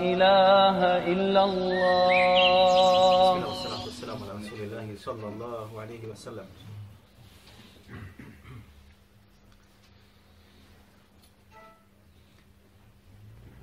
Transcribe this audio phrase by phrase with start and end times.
[0.00, 0.78] إله
[1.12, 6.46] إلا الله والصلاة والسلام على رسول الله صلى الله عليه وسلم.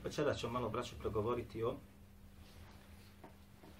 [0.03, 1.75] Večera ćemo malo, braću, progovoriti o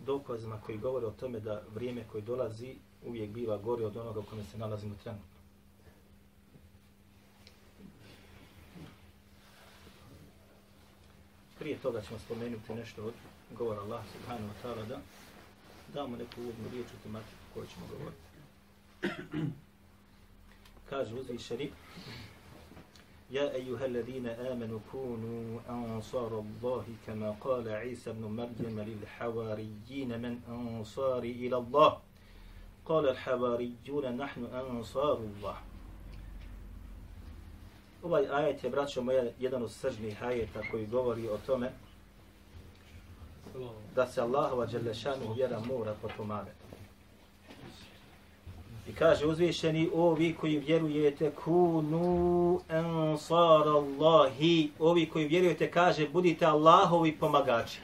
[0.08, 4.24] dokazima koji govore o tome da vrijeme koje dolazi uvijek biva gore od onoga u
[4.24, 5.38] kome se nalazimo trenutno.
[11.60, 13.14] Prije toga ćemo spomenuti nešto od
[13.52, 15.00] govora Allah subhanahu wa ta'ala da
[15.94, 18.28] damo neku uvodnu riječ u tematiku koju ćemo govoriti.
[20.90, 21.72] Kaže uzvišeni
[23.32, 31.32] يا أيها الذين آمنوا كونوا أنصار الله كما قال عيسى بن مريم للحواريين من أنصاري
[31.32, 31.98] إلى الله.
[32.86, 35.56] قال الحواريون نحن أنصار الله.
[38.04, 41.72] Ovaj ajet je, braćo moja, jedan od sržnih ajeta koji govori o tome
[43.96, 46.67] da se Allahova Đelešanu vjera mora potpomagati.
[48.90, 57.12] I kaže uzvišeni, ovi koji vjerujete, kunu ansar Allahi, ovi koji vjerujete, kaže, budite Allahovi
[57.12, 57.80] pomagači.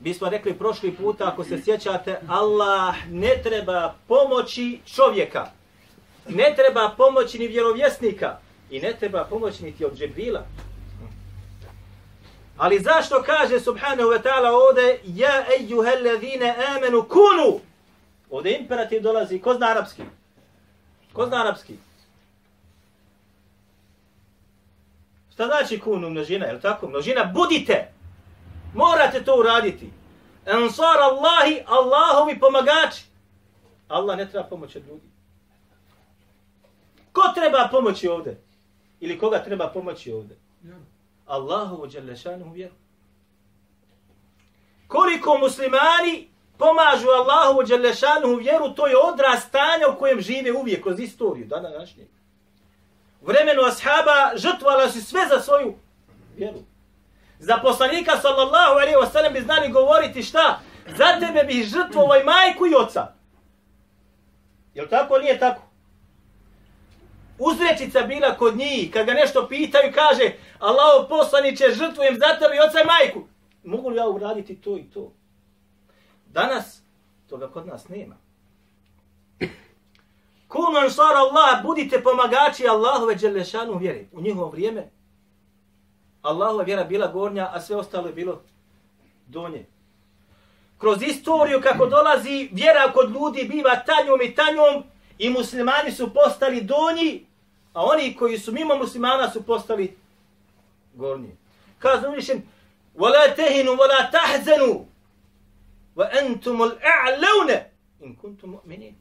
[0.00, 5.46] Mi smo rekli prošli puta, ako se sjećate, Allah ne treba pomoći čovjeka.
[6.28, 8.38] Ne treba pomoći ni vjerovjesnika.
[8.70, 10.44] I ne treba pomoći niti od Džibrila.
[12.56, 17.60] Ali zašto kaže subhanahu wa ta'ala ovde, ja ejuhellezine amenu kunu,
[18.30, 20.02] Ovdje imperativ dolazi, ko zna arapski?
[21.12, 21.76] Ko zna arapski?
[25.32, 26.88] Šta znači kunu množina, je li tako?
[26.88, 27.92] Množina, budite!
[28.74, 29.90] Morate to uraditi.
[30.46, 33.04] Ansar Allahi, Allahovi pomagači.
[33.88, 35.10] Allah ne treba pomoći od ljudi.
[37.12, 38.40] Ko treba pomoći ovdje?
[39.00, 40.36] Ili koga treba pomoći ovdje?
[41.26, 42.74] Allahovu dželešanu vjeru.
[44.88, 46.29] Koliko muslimani
[46.60, 51.70] pomažu Allahu Đelešanu vjeru, to je odraz stanja u kojem žive uvijek kroz istoriju, dana
[51.70, 52.04] današnje.
[53.20, 55.74] U vremenu ashaba žrtvala su sve za svoju
[56.36, 56.58] vjeru.
[57.38, 60.60] Za poslanika sallallahu alaihi wa sallam bi znali govoriti šta?
[60.96, 63.06] Za tebe bih žrtvovao i majku i oca.
[64.74, 65.62] Jel tako ili nije tako?
[67.38, 72.68] Uzrečica bila kod njih, kad ga nešto pitaju, kaže Allaho poslaniće, žrtvujem za tebe i
[72.68, 73.28] oca i majku.
[73.64, 75.12] Mogu li ja uraditi to i to?
[76.31, 76.81] Danas
[77.29, 78.15] toga kod nas nema.
[80.47, 84.07] Kunu ansar Allah, budite pomagači Allahove dželešanu vjeri.
[84.11, 84.89] U njihovo vrijeme
[86.21, 88.41] Allahova vjera bila gornja, a sve ostalo je bilo
[89.27, 89.65] donje.
[90.77, 94.83] Kroz istoriju kako dolazi vjera kod ljudi biva tanjom i tanjom
[95.17, 97.25] i muslimani su postali donji,
[97.73, 99.97] a oni koji su mimo muslimana su postali
[100.93, 101.37] gornji.
[101.79, 102.41] Kaže uvišen,
[102.95, 104.85] وَلَا تَهِنُوا وَلَا تَحْزَنُوا
[106.00, 107.64] wa antumul a'launa
[108.00, 108.94] in kuntum mu'minin.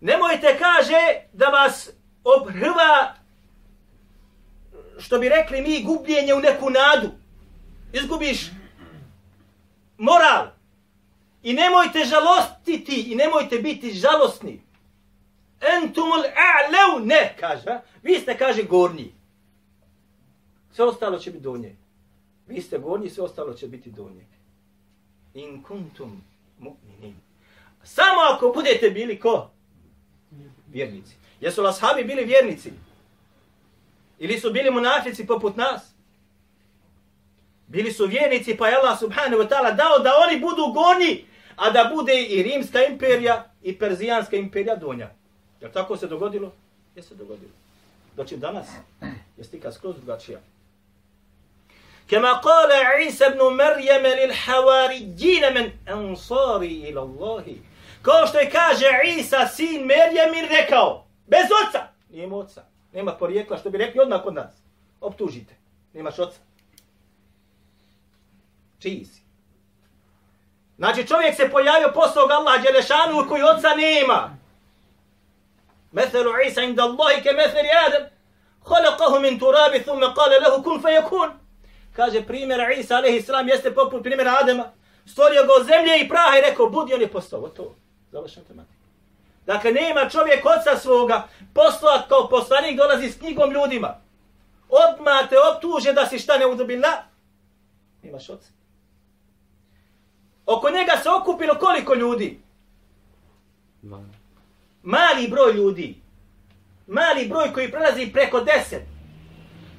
[0.00, 1.90] Nemojte kaže da vas
[2.24, 3.14] obhrva
[4.98, 7.08] što bi rekli mi gubljenje u neku nadu.
[7.92, 8.50] Izgubiš
[9.98, 10.46] moral.
[11.42, 14.60] I nemojte žalostiti i nemojte biti žalosni.
[15.60, 17.80] Entumul a'lau ne, kaže.
[18.02, 19.14] Vi ste, kaže, gornji.
[20.72, 21.76] Sve ostalo će biti donje.
[22.46, 24.26] Vi ste gornji, sve ostalo će biti donje.
[25.34, 26.22] In kuntum
[27.00, 27.20] mu'minin.
[27.84, 29.50] Samo ako budete bili ko?
[30.68, 31.16] Vjernici.
[31.40, 32.72] Jesu li ashabi bili vjernici?
[34.18, 35.82] Ili su bili munafici poput nas?
[37.66, 41.24] Bili su vjernici pa je Allah subhanahu wa ta'ala dao da oni budu goni,
[41.56, 45.10] a da bude i rimska imperija i perzijanska imperija donja.
[45.60, 46.52] Jer tako se dogodilo?
[46.96, 47.50] Je se dogodilo.
[48.16, 48.66] Doći danas
[49.36, 50.40] je stika skroz drugačija.
[52.09, 57.55] كما قال عيسى بن مريم للحواريين من أنصاري إلى الله
[58.01, 58.85] kao što je kaže
[59.17, 62.63] Isa, sin Merjemin, rekao, bez oca, nije oca,
[62.93, 64.53] nema porijekla, što bi rekli odmah kod nas,
[65.01, 65.53] optužite,
[65.93, 66.39] nemaš oca.
[68.79, 69.21] Čiji si?
[70.77, 74.37] Znači čovjek se pojavio posle Allah Đelešanu koji oca nema.
[75.91, 78.09] Methelu Isa inda Allahi ke metheli Adam,
[78.65, 81.29] خلقه من تراب ثم قال له كن فيكون
[81.96, 84.64] kaže primjer Isa alejhi selam jeste poput primjera Adema.
[85.06, 87.48] Stvorio ga od zemlje i praha i rekao budi on je postao.
[87.48, 87.74] To.
[88.12, 88.84] Završena tematika.
[89.46, 94.00] Dakle, nema čovjek oca svoga, poslat kao poslanik dolazi s knjigom ljudima.
[94.68, 97.02] Odmah te optuže da si šta ne udobila.
[98.02, 98.48] Imaš oca.
[100.46, 102.40] Oko njega se okupilo koliko ljudi?
[104.82, 106.00] Mali broj ljudi.
[106.86, 108.93] Mali broj koji prelazi preko deset.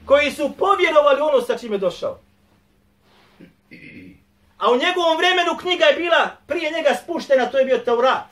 [0.06, 2.20] Koji su povjerovali ono sa čime došao.
[4.58, 8.24] A u njegovom vremenu knjiga je bila prije njega spuštena, to je bio Taurat.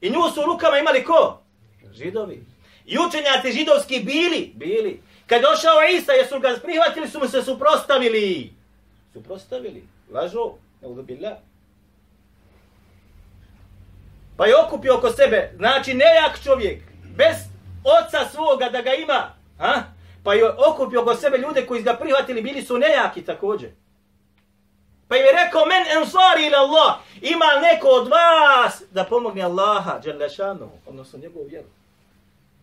[0.00, 1.42] I nju su u rukama imali ko?
[1.92, 2.44] Židovi.
[2.86, 5.02] I učenjaci židovski bili, bili.
[5.26, 8.52] Kad došao Isa, jesu ga prihvatili, su mu se suprostavili.
[9.12, 9.84] Suprostavili.
[10.10, 10.52] Lažo.
[10.82, 11.32] Neudobillah.
[14.36, 16.82] Pa je okupio oko sebe, znači nejak čovjek,
[17.16, 17.36] bez
[17.84, 19.82] oca svoga da ga ima, ha?
[20.24, 23.70] Pa je okupio oko sebe ljude koji ga prihvatili, bili su nejaki također.
[25.08, 29.98] Pa im je rekao, men ensari ila Allah, ima neko od vas da pomogne Allaha,
[29.98, 31.68] Đalešanu, odnosno njegovu vjeru.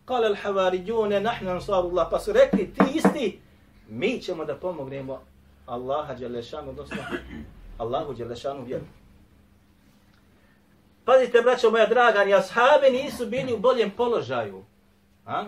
[0.04, 3.40] Kale al-havarijune, nahnu ansarullah, pa su rekli, ti isti,
[3.88, 5.20] mi ćemo da pomognemo
[5.66, 6.96] Allaha, Đalešanu, odnosno
[7.78, 8.84] Allahu, Đalešanu vjeru.
[11.04, 14.64] Pazite, braćo moja draga, ni ashabi nisu bili u boljem položaju.
[15.26, 15.44] A?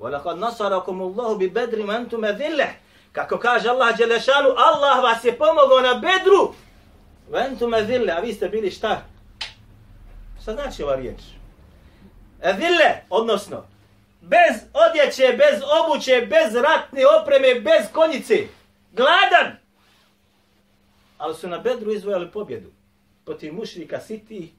[0.00, 2.70] وَلَقَدْ نَصَرَكُمُ اللَّهُ بِبَدْرِ مَنْتُمَ ذِلَّهِ
[3.12, 6.54] Kako kaže Allah Đelešanu, Allah vas je pomogao na bedru.
[7.30, 9.02] Ventume zille, a vi ste bili šta?
[10.42, 11.20] Šta znači ova riječ?
[12.42, 13.64] E zille, odnosno,
[14.20, 18.46] bez odjeće, bez obuće, bez ratne opreme, bez konjice.
[18.92, 19.56] Gladan!
[21.18, 22.70] Ali su na bedru izvojali pobjedu.
[23.24, 24.52] Protiv mušrika siti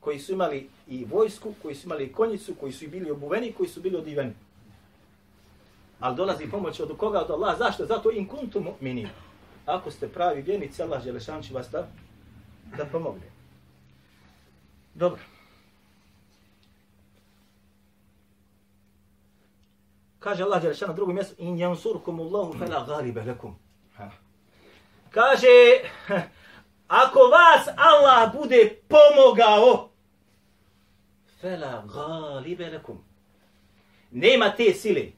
[0.00, 3.68] koji su imali i vojsku, koji su imali i konjicu, koji su bili obuveni, koji
[3.68, 4.32] su bili odiveni.
[5.99, 7.19] Ali dolazi pomoć od koga?
[7.19, 7.57] Od Allah.
[7.57, 7.85] Zašto?
[7.85, 9.07] Zato in kuntum mu'mini.
[9.65, 11.87] Ako ste pravi vjernici, Allah Želešan će vas da,
[12.77, 13.31] da pomogne.
[14.93, 15.21] Dobro.
[20.19, 23.55] Kaže Allah Želešan na drugom mjestu, in jansurkum Allahu fela galibe lekum.
[25.09, 25.47] Kaže,
[27.03, 29.89] ako vas Allah bude pomogao,
[31.41, 33.03] fela galibe lekum.
[34.11, 35.11] Nema te sile,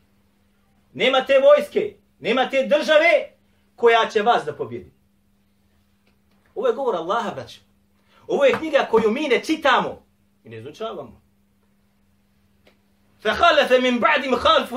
[0.93, 3.31] nema te vojske, nema te države
[3.76, 4.93] koja će vas da pobjedi.
[6.55, 7.61] Ovo je govor Allaha, braću.
[8.26, 10.06] Ovo je knjiga koju mi ne čitamo
[10.44, 11.25] i ne izučavamo.
[13.25, 14.75] فخلف من بعدهم خلف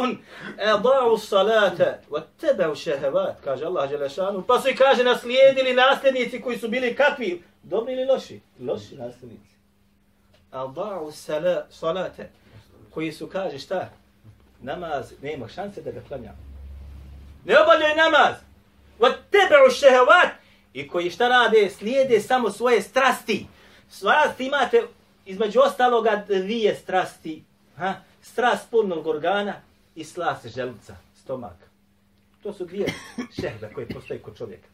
[0.59, 6.57] اضاعوا الصلاه واتبعوا الشهوات kaže Allah dželle šanu pa su i kaže naslijedili nasljednici koji
[6.57, 9.55] su bili kakvi dobri ili loši loši nasljednici
[10.53, 12.25] اضاعوا الصلاه
[12.93, 13.89] koji su kaže šta
[14.62, 16.32] namaz nema šanse da ga klanja.
[17.44, 18.34] Ne obavljaju namaz.
[18.98, 20.42] Va tebe u šehevat.
[20.72, 23.46] I koji šta rade, slijede samo svoje strasti.
[23.90, 24.82] Svast imate
[25.26, 27.44] između ostaloga dvije strasti.
[27.76, 27.94] Ha?
[28.22, 29.54] Strast punog organa
[29.94, 31.66] i slas želuca, stomaka.
[32.42, 32.86] To su dvije
[33.40, 34.68] šehda koje postoje kod čovjeka.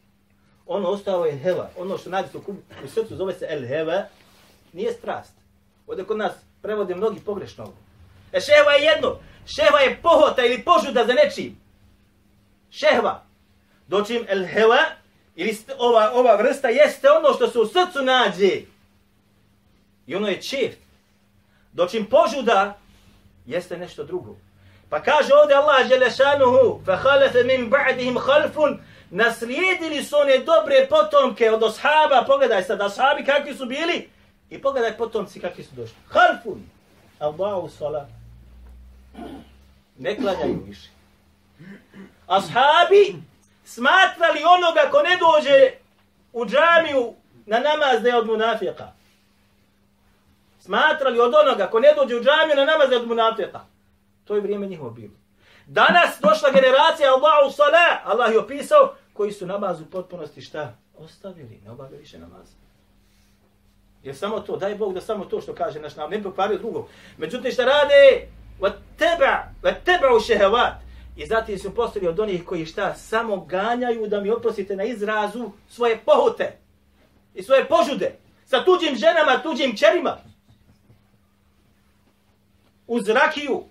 [0.67, 1.69] Ono ostalo je heva.
[1.77, 2.53] Ono što nađe u,
[2.83, 4.05] u srcu zove se el heva,
[4.73, 5.33] nije strast.
[5.87, 6.31] Ovdje kod nas
[6.61, 7.73] prevode mnogi pogrešno ovo.
[8.31, 11.56] E šehva je jedno, Šehva je pohota ili požuda za nečim.
[12.70, 13.22] Šehva.
[13.88, 14.78] Dočim el heva,
[15.36, 18.60] ili ova, ova vrsta, jeste ono što se u srcu nađe.
[20.06, 20.78] I ono je čeft.
[21.72, 22.78] Dočim požuda,
[23.46, 24.36] jeste nešto drugo.
[24.90, 28.78] Pa kaže ovdje Allah Želešanuhu, فَخَلَفَ مِنْ بَعْدِهِمْ خَلْفٌ
[29.10, 34.08] Naslijedili su one dobre potomke od ashaba, pogledaj sad, ashabi kakvi su bili,
[34.50, 35.96] i pogledaj potomci kakvi su došli.
[36.08, 36.62] Halfun,
[37.18, 38.17] Allahu salat.
[39.99, 40.89] Ne klanjaju više.
[42.27, 43.15] Ashabi
[43.65, 45.71] smatrali onoga ko ne dođe
[46.33, 47.13] u džamiju
[47.45, 48.91] na namaz da je od munafika.
[50.59, 53.61] smatrali od onoga ko ne dođe u džamiju na namaz da od munafika.
[54.25, 55.13] To je vrijeme njihovo bilo.
[55.65, 60.73] Danas došla generacija Allahu sala, Allah je opisao, koji su namaz u potpunosti šta?
[60.97, 62.47] Ostavili, ne obavili više namaz.
[64.03, 66.87] Jer samo to, daj Bog da samo to što kaže naš nam, ne pokvario drugog.
[67.17, 68.27] Međutim, šta rade?
[68.59, 69.51] Va teba,
[70.49, 70.79] va.
[71.15, 75.51] I zatim su postali od onih koji šta samo ganjaju da mi oprostite na izrazu
[75.69, 76.57] svoje pohute
[77.33, 80.17] i svoje požude sa tuđim ženama, tuđim čerima
[82.89, 83.63] uz rakiju,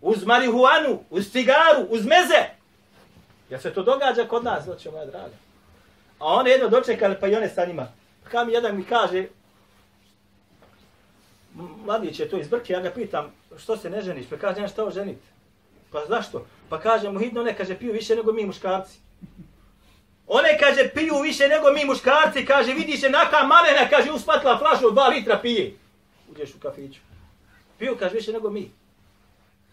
[0.00, 2.44] uz marihuanu, uz cigaru, uz meze.
[3.50, 5.34] Ja se to događa kod nas, znači moja draga.
[6.18, 7.88] A one jedno dočekali, pa i one sa njima.
[8.30, 9.26] Kam jedan mi kaže,
[11.84, 14.26] mladić je to iz Brke, ja ga pitam, što se ne ženiš?
[14.30, 15.26] Pa kaže, šta oženiti.
[15.92, 16.46] Pa zašto?
[16.68, 18.98] Pa kaže mu hitno, ne, kaže, piju više nego mi muškarci.
[20.26, 24.86] One, kaže, piju više nego mi muškarci, kaže, vidiš je naka malena, kaže, uspatila flašu
[24.86, 25.76] od 2 litra pije.
[26.30, 27.00] Uđeš u kafiću.
[27.78, 28.70] Piju, kaže, više nego mi.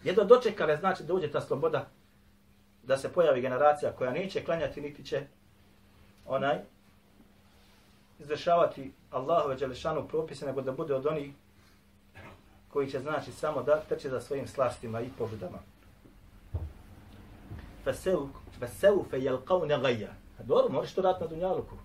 [0.04, 1.88] Jedno dočekale znači da uđe ta sloboda,
[2.82, 5.22] da se pojavi generacija koja neće klanjati, niti će
[6.26, 6.58] onaj,
[8.18, 11.32] izvršavati Allahove Đelešanu propise, nego da bude od onih
[12.72, 15.58] koji će znači samo da trče za svojim slastima i požudama.
[18.58, 20.08] Feseufe jelqavne gajja.
[20.38, 21.76] Dobro, možeš to dati na dunjaluku.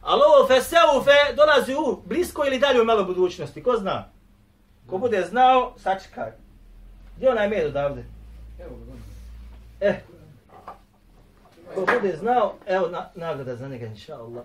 [0.00, 3.62] Ali ovo feseufe dolazi u blisko ili dalje u malo budućnosti.
[3.62, 4.08] Ko zna?
[4.90, 6.30] Ko bude znao, sačekaj.
[7.16, 8.04] Gdje onaj med odavde?
[9.80, 10.00] Eh.
[11.74, 14.44] Ko bude znao, evo na, nagrada za njega, inša Allah.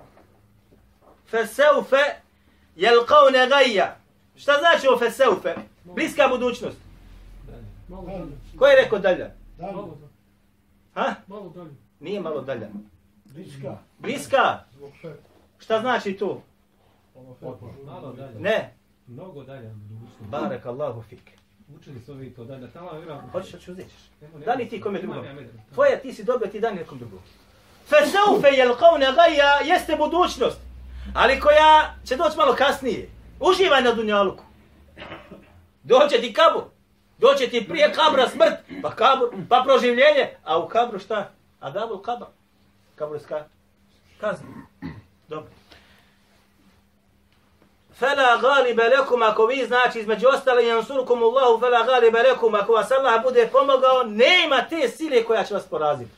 [1.30, 2.04] Feseufe
[2.76, 3.96] jelqavne gajja.
[4.36, 5.56] Šta znači ovo feseufe?
[5.96, 6.78] Bliska budućnost.
[8.58, 9.32] Ko je rekao dalje?
[10.94, 11.16] Ha?
[11.28, 11.72] Malo dalje.
[12.00, 12.70] Nije malo dalje.
[13.26, 13.78] Bliska.
[14.00, 14.60] Bliska?
[15.60, 16.42] Šta znači to?
[17.86, 18.40] Malo dalje.
[18.40, 18.74] Ne.
[19.08, 19.68] Mnogo dalje.
[19.68, 20.24] od budućnosti.
[20.32, 21.32] Barek Allahu fik.
[21.76, 22.72] Učili su ovi to dalje.
[22.72, 23.30] Tamo je vjerovatno.
[23.32, 23.76] Hoćeš, hoćeš
[24.22, 24.40] nemo.
[24.46, 25.26] Dani ti kome drugom.
[25.26, 25.54] ja medre.
[25.74, 27.20] Tvoje ti si dobio, ti dani nekom drugom.
[27.86, 30.60] Fesaufe jelqavne gajja jeste budućnost.
[31.14, 33.10] Ali koja će doći malo kasnije.
[33.40, 34.44] Uživaj na dunjaluku.
[35.84, 36.64] Doće ti kabur.
[37.18, 40.30] Doće ti prije kabra smrt, pa kabur, pa proživljenje.
[40.44, 41.32] A u kabru šta?
[41.60, 42.26] Adabul kabr.
[42.96, 43.46] Kaburska
[44.20, 44.48] kazna.
[45.28, 45.50] Dobro.
[47.94, 52.92] Fela galibe lekum, ako vi znači između ostale jansurukum Allahu, fela galibe lekum, ako vas
[52.92, 56.12] Allah bude pomogao, nema te sile koja će vas poraziti.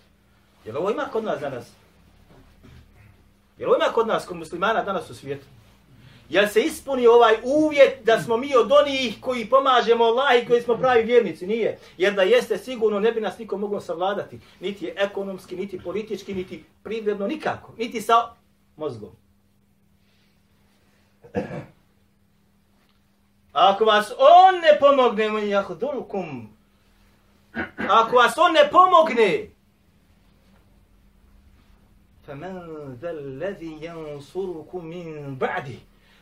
[0.66, 1.66] Jel ovo ima kod nas danas?
[3.58, 5.46] Jel ovo ima kod nas, kod muslimana danas u svijetu?
[6.31, 10.63] Jel se ispuni ovaj uvjet da smo mi od onih koji pomažemo Allah i koji
[10.63, 11.47] smo pravi vjernici?
[11.47, 11.79] Nije.
[11.99, 14.41] Jer da jeste sigurno ne bi nas niko moglo savladati.
[14.61, 17.73] Niti je ekonomski, niti politički, niti privredno, nikako.
[17.79, 18.35] Niti sa
[18.77, 19.11] mozgom.
[23.53, 26.49] Ako vas on ne pomogne, mu jahdulkum.
[27.89, 29.57] Ako vas on ne pomogne,
[32.27, 32.55] فَمَنْ
[33.01, 35.79] ذَا الَّذِي يَنْصُرُكُمْ مِنْ بَعْدِهِ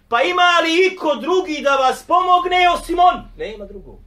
[0.09, 3.23] Pa ima li iko drugi da vas pomogne osim on?
[3.37, 3.99] Nema drugog.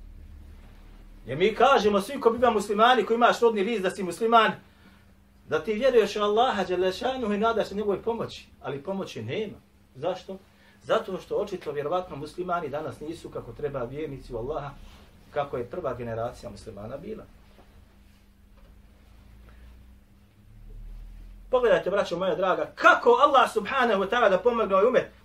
[1.26, 4.52] Jer mi kažemo svi ko biva muslimani, ko imaš rodni list da si musliman,
[5.48, 8.46] da ti vjeruješ u Allaha Đelešanu i nadaš se njegovoj pomoći.
[8.62, 9.58] Ali pomoći nema.
[9.94, 10.38] Zašto?
[10.82, 14.70] Zato što očito vjerovatno muslimani danas nisu kako treba vjernici u Allaha,
[15.30, 17.24] kako je prva generacija muslimana bila.
[21.50, 25.21] Pogledajte, braćo moja draga, kako Allah subhanahu wa ta'ala da pomogne ovaj umet.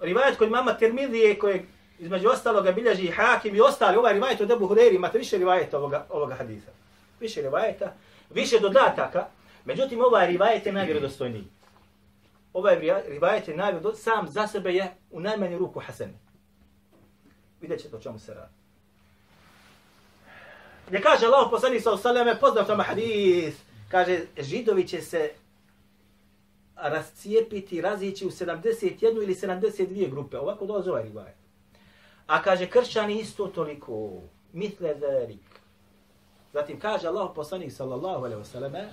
[0.00, 1.66] Rivajet kod mama Tirmidije koje
[1.98, 5.78] između ostaloga bilježi i Hakim i ostali, ovaj rivajet od Ebu Hureyri, imate više rivajeta
[5.78, 6.70] ovoga, ovoga hadisa.
[7.20, 7.94] Više rivajeta,
[8.30, 9.26] više dodataka,
[9.64, 11.44] međutim ovaj rivajet je najvjerodostojniji.
[12.52, 16.10] Ovaj rivajet je najvjerodostojniji, sam za sebe je u najmanju ruku Hasan.
[17.60, 18.52] Vidjet ćete o čemu se radi.
[20.88, 23.54] Gdje kaže Allah poslanik sa osaleme, poznav tamo hadis,
[23.90, 25.30] kaže, židovi će se
[26.79, 30.37] rascijepiti, razići u 71 ili 72 grupe.
[30.37, 31.35] Ovako dolazi ovaj rivajet.
[32.27, 34.11] A kaže, kršćani isto toliko.
[34.53, 35.59] Mitle verik.
[36.53, 38.87] Zatim kaže Allah poslanik sallallahu alaihi wasallam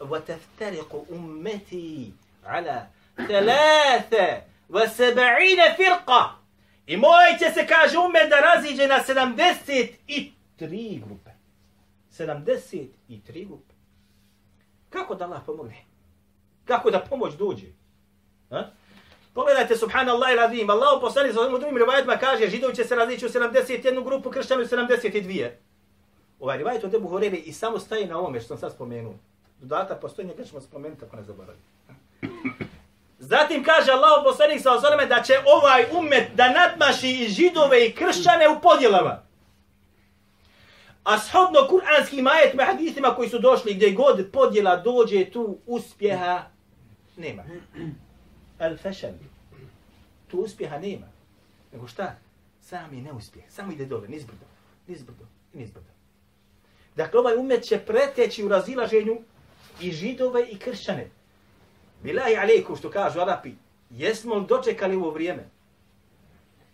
[0.00, 2.12] وَتَفْتَرِقُ أُمَّتِي
[2.44, 4.12] عَلَى ثَلَاثَ
[4.70, 6.28] وَسَبَعِينَ فِرْقَ
[6.86, 11.30] I moj će se, kaže, umet da raziđe na 73 grupe.
[12.18, 13.74] 73 grupe.
[14.90, 15.84] Kako da Allah pomogne?
[16.69, 17.67] Kako da pomoć dođe?
[18.49, 18.63] Ha?
[19.33, 23.25] Pogledajte, subhanallah i radim, Allah poslani za ovim drugim rivajetima kaže, židovi će se razići
[23.25, 25.49] u 71 grupu, kršćani u 72.
[26.39, 29.13] Ovaj rivajet od Ebu Horebe i samo staje na ovome što sam sad spomenuo.
[29.59, 31.61] Dodatak postoji, njega ćemo spomenuti ako ne zaboravim.
[33.19, 37.91] Zatim kaže Allah poslanik sa ozoreme da će ovaj umet da nadmaši i židove i
[37.91, 39.21] kršćane u podjelama.
[41.03, 46.43] A shodno kuranskim ajetima, hadithima koji su došli gdje god podjela dođe tu uspjeha
[47.19, 47.43] nema.
[48.59, 49.11] Al fešal.
[50.27, 51.07] Tu uspjeha nema.
[51.73, 52.15] Nego šta?
[52.61, 53.45] Sami neuspjeh.
[53.49, 54.45] Samo ide dole, nizbrdo,
[54.87, 55.87] nizbrdo nizbrdo.
[56.95, 59.17] Dakle, ovaj umet će preteći u razilaženju
[59.81, 61.09] i židove i kršćane.
[62.03, 63.51] Bilahi alejku, što kažu Arapi,
[63.89, 65.49] jesmo li dočekali ovo vrijeme?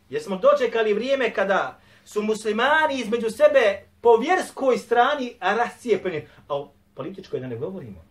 [0.10, 7.40] Jesmo dočekali vrijeme kada su muslimani između sebe po vjerskoj strani rascijepeni, a o političkoj
[7.40, 8.05] da ne govorimo.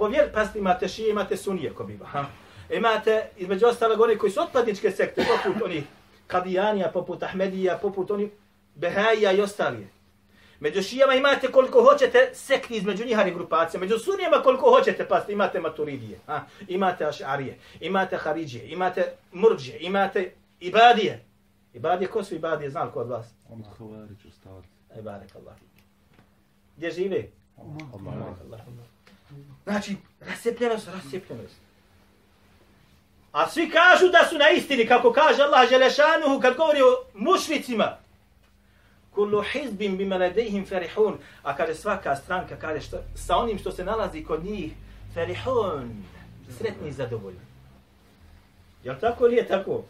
[0.00, 2.06] Po vjer, pasti imate šije, imate sunije ko biva.
[2.06, 2.24] Ha?
[2.70, 5.84] Imate između ostalog oni koji su otpadničke sekte, poput onih
[6.26, 8.30] kadijanija, poput Ahmedija, poput onih
[8.74, 9.88] Behajija i ostalije.
[10.60, 13.80] Među šijama imate koliko hoćete sekti između njihovih grupacija.
[13.80, 20.32] Među sunijama koliko hoćete, pa imate maturidije, a, imate ašarije, imate haridžije, imate murđije, imate
[20.60, 21.24] ibadije.
[21.74, 23.26] Ibadije, ko su ibadije, znam ko od vas?
[23.50, 24.64] Ono Havarić ustavac.
[24.98, 25.54] Ibadak Allah.
[26.76, 27.24] Gdje žive?
[27.58, 28.24] Allah.
[28.46, 28.60] Allah.
[29.64, 31.56] Znači, rasjepljenost, rasjepljenost.
[33.32, 37.96] A svi kažu da su na istini, kako kaže Allah Želešanuhu kad govori o mušnicima.
[39.14, 41.18] Kullu hizbim bima ladejhim ferihun.
[41.42, 44.72] A kaže svaka stranka, kaže što, sa onim što se nalazi kod njih,
[45.14, 46.04] ferihun,
[46.58, 47.40] sretni i zadovoljni.
[48.84, 49.84] Jel tako ili je tako?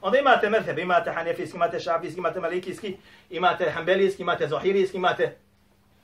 [0.00, 2.96] Onda imate mrheb, imate hanefijski, imate šafijski, imate malikijski,
[3.30, 5.36] imate hanbelijski, imate zohirijski, imate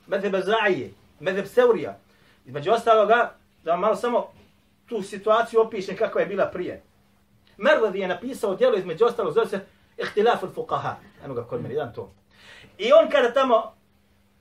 [0.09, 0.91] mrheb zaije,
[1.21, 1.97] mrheb seurija.
[2.47, 4.27] Između ostaloga, da vam malo samo
[4.85, 6.81] tu situaciju opišem kako je bila prije.
[7.57, 9.59] Mervadi je napisao djelo između ostalog, zove se
[9.97, 10.93] Ihtilaf al-Fuqaha.
[11.25, 12.11] Eno ga kod mene, jedan to.
[12.77, 13.73] I on kada tamo,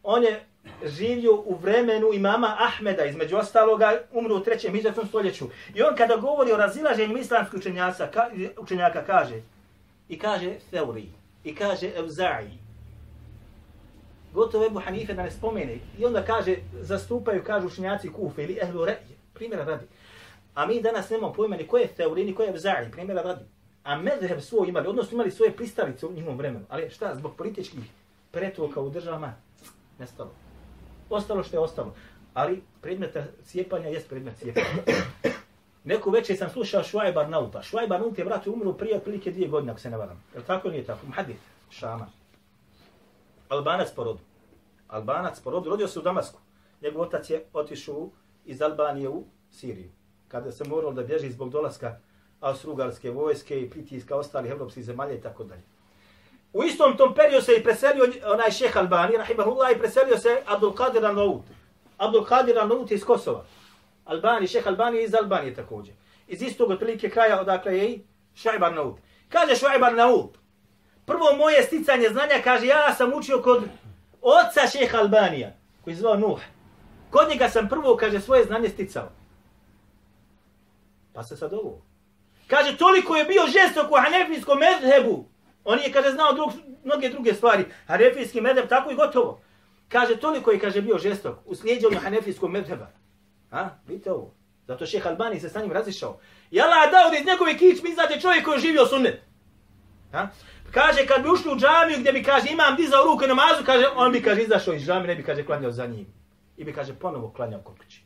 [0.02, 0.44] on je
[0.84, 5.46] živio u vremenu imama Ahmeda, između ostaloga, umru u trećem izatom stoljeću.
[5.74, 9.42] I on kada govori o razilaženju islamskih učenjaka, ka, učenjaka kaže,
[10.08, 11.08] i kaže Theuri,
[11.44, 12.65] i kaže Evza'i,
[14.46, 15.78] pogotovo Ebu Hanife da ne spomene.
[15.98, 19.86] I onda kaže, zastupaju, kažu učenjaci Kufe ili Ehlu Re'je, primjera radi.
[20.54, 23.44] A mi danas nemamo pojma ni ko je Theuri, ni ko je Evza'i, primjera radi.
[23.84, 26.64] A medheb svoj imali, odnosno imali svoje pristavice u njihovom vremenu.
[26.68, 27.80] Ali šta, zbog političkih
[28.30, 29.34] pretoka u državama,
[29.98, 30.30] nestalo.
[31.10, 31.94] Ostalo što je ostalo.
[32.34, 34.66] Ali predmet cijepanja jest predmet cijepanja.
[35.84, 37.62] Neku večer sam slušao Šuajbar Arnauta.
[37.62, 40.22] Šuajbar Arnaut je vrat umro prije otprilike dvije godine, ako se ne varam.
[40.36, 41.06] Je tako ili nije tako?
[41.06, 42.06] Muhadith, Šama.
[43.48, 44.18] Albanac po rodu.
[44.88, 45.70] Albanac porodio.
[45.70, 46.40] Rodio se u Damasku.
[46.82, 48.10] Njegov otac je otišao
[48.44, 49.90] iz Albanije u Siriju.
[50.28, 52.00] Kada se moralo da bježi zbog dolaska
[52.40, 55.62] Austrugarske vojske i pritiska ostalih evropskih zemalja i tako dalje.
[56.52, 60.72] U istom tom periodu se i preselio onaj šeh Albani, rahimahullah, i preselio se Abdul
[60.72, 61.42] Qadir al-Naut.
[61.98, 63.44] Abdul Qadir al-Naut iz Kosova.
[64.04, 65.94] Albani, šeh Albani iz Albanije također.
[66.28, 68.02] Iz istog otprilike kraja odakle je i
[68.34, 68.96] Šuaib al-Naut.
[69.28, 70.30] Kaže Šuaib al-Naut,
[71.06, 73.62] prvo moje sticanje znanja, kaže, ja sam učio kod
[74.26, 75.52] oca šeha Albanija,
[75.84, 76.40] koji je zvao Nuh.
[77.10, 79.08] Kod njega sam prvo, kaže, svoje znanje sticao.
[81.12, 81.82] Pa se sad ovo.
[82.46, 85.24] Kaže, toliko je bio žestok u hanefijskom medhebu,
[85.66, 86.52] On je, kaže, znao drug,
[86.84, 87.64] mnoge druge stvari.
[87.86, 89.40] Hanefijski medheb, tako i gotovo.
[89.88, 92.86] Kaže, toliko je, kaže, bio žestok u slijedjenju hanefijskog medheba.
[93.50, 94.34] A, vidite ovo.
[94.66, 96.18] Zato šeh Albani se sa njim razišao.
[96.50, 99.22] I Allah dao da iz njegove kičme izađe čovjek koji je živio sunnet.
[100.12, 100.26] A?
[100.70, 103.86] Kaže, kad bi ušli u džamiju gdje bi, kaže, imam dizao ruku i namazu, kaže,
[103.96, 106.06] on bi, kaže, izašao iz džamije, ne bi, kaže, klanjao za njim.
[106.56, 108.02] I bi, kaže, ponovo klanjao kod kući.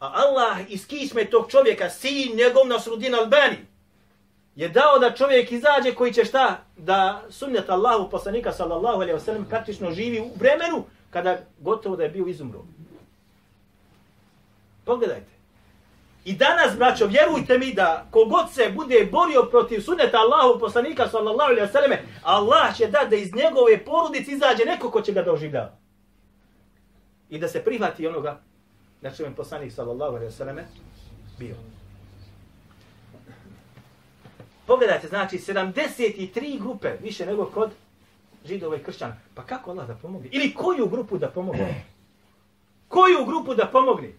[0.00, 3.56] A Allah iz kisme tog čovjeka, sin njegov Nasrudin Albani,
[4.56, 6.64] je dao da čovjek izađe koji će šta?
[6.76, 12.02] Da sunnet Allahu poslanika sallallahu alaihi wa sallam praktično živi u vremenu kada gotovo da
[12.02, 12.64] je bio izumro.
[14.84, 15.39] Pogledajte.
[16.24, 21.50] I danas, braćo, vjerujte mi da kogod se bude borio protiv suneta Allahu poslanika sallallahu
[21.50, 25.72] alaihi wasallam, Allah će da da iz njegove porodice izađe neko ko će ga doživljava.
[27.30, 28.40] I da se prihvati onoga
[29.00, 30.62] na čemu poslanik sallallahu alaihi wasallam
[31.38, 31.54] bio.
[34.66, 37.70] Pogledajte, znači 73 grupe, više nego kod
[38.44, 39.16] židova i kršćana.
[39.34, 40.28] Pa kako Allah da pomogne?
[40.32, 41.84] Ili koju grupu da pomogne?
[42.88, 44.12] Koju grupu da pomogne?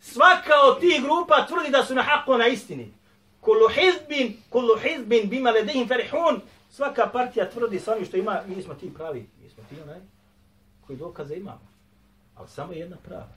[0.00, 2.92] Svaka od tih grupa tvrdi da su na haku na istini.
[3.40, 6.40] Kullu hizbin, kullu hizbin bima ledehim ferihun.
[6.70, 10.00] Svaka partija tvrdi sa onim što ima, mi smo ti pravi, mi smo ti onaj
[10.86, 11.68] koji dokaze imamo.
[12.36, 13.32] Ali samo jedna prava.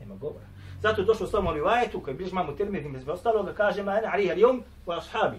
[0.00, 0.46] Nema govora.
[0.82, 4.34] Zato je došlo samo rivajetu koji bliž mamu terminim iz ostaloga, kaže ma ena aliha
[4.34, 5.36] lijom u ashabi.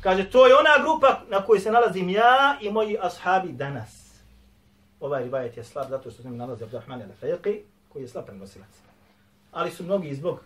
[0.00, 4.20] Kaže, to je ona grupa na kojoj se nalazim ja i moji ashabi danas.
[5.00, 8.91] Ovaj rivajet je slab zato što se nalazi Abdurrahman al-Fajqi, koji je slab prenosilac.
[9.52, 10.40] Ali su mnogi zbog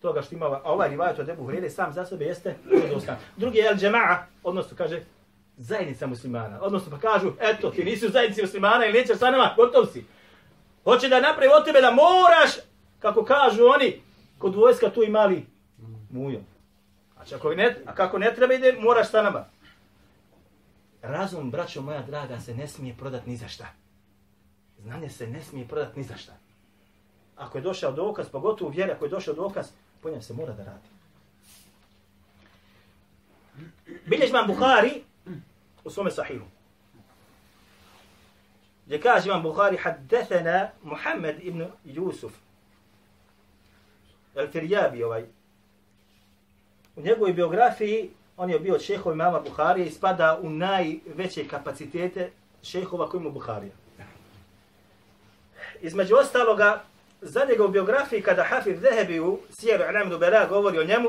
[0.00, 2.56] toga što ima a ovaj rivajet od Ebu Hrede sam za sebe jeste
[2.94, 3.16] dostan.
[3.36, 5.02] Drugi je el džema'a, odnosno kaže
[5.56, 6.62] zajednica muslimana.
[6.62, 10.04] Odnosno pa kažu, eto, ti nisi u zajednici muslimana ili nećeš sa nama, gotov si.
[10.84, 12.50] Hoće da napravi od tebe da moraš
[12.98, 14.00] kako kažu oni,
[14.38, 15.46] kod vojska tu imali
[16.10, 16.40] mujo.
[17.16, 19.44] A, ako ne, a kako ne treba ide, moraš sa nama.
[21.02, 23.66] Razum, braćo moja draga, se ne smije prodat ni za šta.
[24.78, 26.32] Znanje se ne smije prodat ni za šta.
[27.40, 29.66] Ako je došao dokaz, pogotovo u vjeri, ako je došao dokaz,
[30.02, 30.88] po njem se mora da radi.
[34.06, 35.02] Bilješ imam Bukhari
[35.84, 36.44] u svome sahihu.
[38.86, 42.32] Gdje kaže imam Bukhari, haddethena Muhammed ibn Jusuf,
[44.34, 45.24] El Firjabi ovaj.
[46.96, 52.30] U njegovoj biografiji on je bio šehov imama Buharija i spada u najveće kapacitete
[52.62, 53.72] šehova koji ima Buharija.
[55.80, 56.82] Između ostaloga,
[57.22, 61.08] za njegov biografiji kada Hafid Zehebi u Sijeru Alam Bela govori o njemu,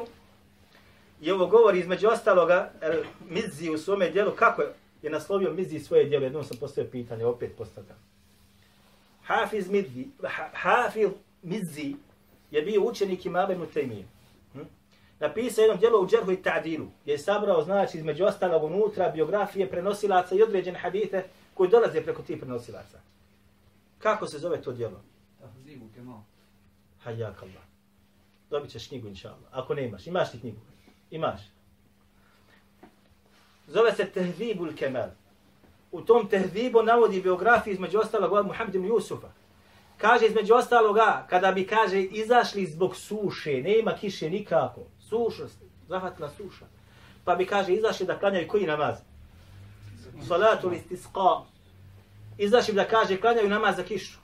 [1.22, 4.62] i ovo govori između ostaloga El Mizzi u svome dijelu, kako
[5.02, 7.98] je naslovio Mizzi svoje dijelo, jednom sam postavio pitanje, opet postavljam.
[9.24, 10.08] Hafiz Mizzi,
[10.54, 11.10] Hafiz
[11.42, 11.96] Mizzi
[12.52, 14.04] je bio učenik imama ibn Taymiye.
[14.54, 14.60] Hm?
[15.20, 19.70] Napisao jednom djelo u Džerhu i Ta'dilu, gdje je sabrao, znači, između ostalog unutra, biografije
[19.70, 23.00] prenosilaca i određene hadite koji dolaze preko tih prenosilaca.
[24.00, 25.02] Kako se zove to djelo?
[25.42, 26.22] Tahzibu kemal.
[27.04, 27.64] Hajjak Allah.
[28.50, 29.50] Dobit ćeš knjigu, inša Allah.
[29.52, 30.60] Ako ne imaš, imaš ti knjigu?
[31.12, 31.42] Imaš.
[33.68, 35.10] Zove se Tehzibul Kemal.
[35.92, 39.28] U tom Tehzibu navodi biografiju između ostalog od Muhammed ibn Jusufa.
[39.98, 45.44] Kaže između ostaloga, kada bi, kaže, izašli zbog suše, nema kiše nikako, suša,
[45.88, 46.66] zahvatila suša.
[47.26, 48.96] Pa bi, kaže, izašli da klanjaju koji namaz?
[50.28, 51.46] Salatu istisqa.
[52.38, 54.21] Izašli bi da, kaže, klanjaju namaz za kišu.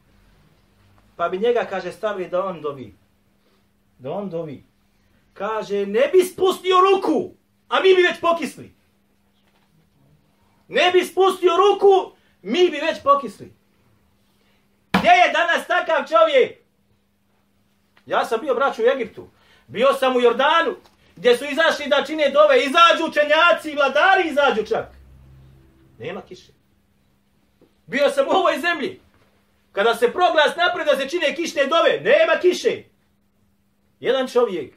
[1.17, 2.95] Pa bi njega, kaže, stavili da on dovi.
[3.99, 4.63] Da on dovi.
[5.33, 7.33] Kaže, ne bi spustio ruku,
[7.67, 8.71] a mi bi već pokisli.
[10.67, 13.53] Ne bi spustio ruku, mi bi već pokisli.
[14.93, 16.57] Gdje je danas takav čovjek?
[18.05, 19.27] Ja sam bio braću u Egiptu.
[19.67, 20.75] Bio sam u Jordanu,
[21.15, 22.57] gdje su izašli da čine dove.
[22.57, 24.85] Izađu učenjaci i vladari izađu čak.
[25.99, 26.51] Nema kiše.
[27.85, 29.06] Bio sam u ovoj zemlji.
[29.77, 32.83] Kada se proglas napred da se čine kišne dove, nema kiše.
[33.99, 34.73] Jedan čovjek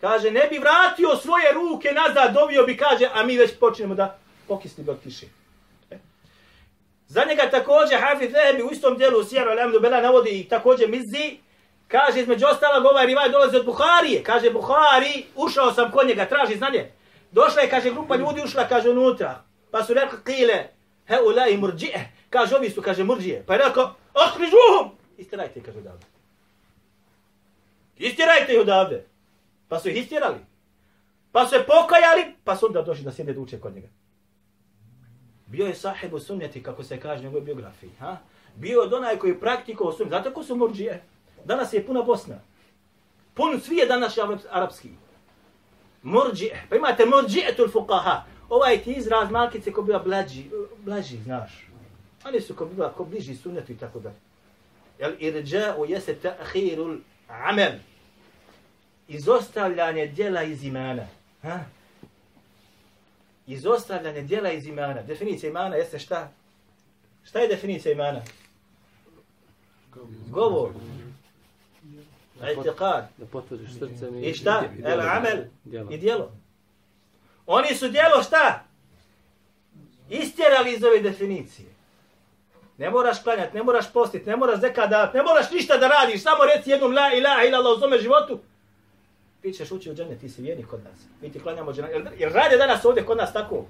[0.00, 4.18] kaže, ne bi vratio svoje ruke nazad, dovio bi, kaže, a mi već počnemo da
[4.48, 5.26] pokisni od kiše.
[5.90, 5.98] E.
[7.06, 11.38] Za njega također Hafiz Lehebi u istom dijelu Sijaru Alamdu Bela navodi i također Mizzi,
[11.88, 14.22] kaže između ostalog ovaj rivaj dolazi od Buharije.
[14.22, 16.92] Kaže Buhari, ušao sam kod njega, traži znanje.
[17.30, 19.42] Došla je, kaže, grupa ljudi ušla, kaže, unutra.
[19.70, 20.68] Pa su rekli, kile,
[21.06, 22.19] he ulai murđije.
[22.30, 23.44] Kaže, ovi su, kaže, murđije.
[23.46, 24.98] Pa je rekao, ohrižuhum!
[25.18, 26.06] Istirajte, kaže, odavde.
[27.96, 29.06] Istirajte ih odavde.
[29.68, 30.38] Pa su ih istirali.
[31.32, 33.88] Pa su se pokajali, pa su onda došli da sjede da uče kod njega.
[35.46, 37.90] Bio je sahibu sunneti, kako se kaže u njegovoj biografiji.
[37.98, 38.16] Ha?
[38.56, 40.10] Bio je onaj koji praktikovao sunnet.
[40.10, 41.02] Zato ko su murđije?
[41.44, 42.40] Danas je puna Bosna.
[43.34, 44.18] Pun svi je danas
[44.50, 44.90] arapski.
[46.02, 46.66] Murđije.
[46.68, 48.20] Pa imate murđije tul fuqaha.
[48.48, 50.44] Ovaj ti izraz malkice ko bila blaži,
[50.78, 51.69] blaži, znaš.
[52.24, 54.12] Oni su ko bila ko bliži sunnetu i tako da.
[54.98, 57.72] Jel irđa'u jese ta'khirul amel.
[59.08, 61.06] Izostavljanje djela iz imana.
[61.42, 61.64] Ha?
[63.50, 65.02] izostavljanje dijela iz imana.
[65.02, 66.32] Definicija imana jeste šta?
[67.24, 68.22] Šta je definicija imana?
[70.30, 70.70] Govor.
[72.40, 73.04] Itiqad.
[73.18, 74.64] Da potvrdiš srcem I šta?
[74.84, 75.44] El amel.
[75.90, 76.32] I dijelo.
[77.46, 78.64] Oni su dijelo šta?
[80.08, 81.68] Istjerali iz ove definicije.
[82.80, 86.22] Ne moraš klanjati, ne moraš postiti, ne moraš zekat davati, ne moraš ništa da radiš,
[86.22, 88.40] samo reci jednom la ilaha ila Allah u svome životu
[89.42, 91.00] ti ćeš ući u džene, ti si vjernik kod nas.
[91.22, 91.88] Mi ti klanjamo džene.
[91.90, 93.66] Jer, jer rade danas ovdje kod nas tako?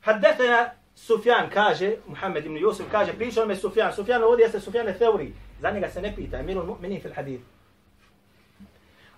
[0.00, 3.92] Haddetena Sufjan kaže, Muhammed ibn Yusuf kaže, pričao me Sufjan.
[3.92, 5.32] Sufjan ovdje jeste Sufjan Theuri.
[5.60, 7.57] Za njega se ne pita, emirul mu'minin fil hadith.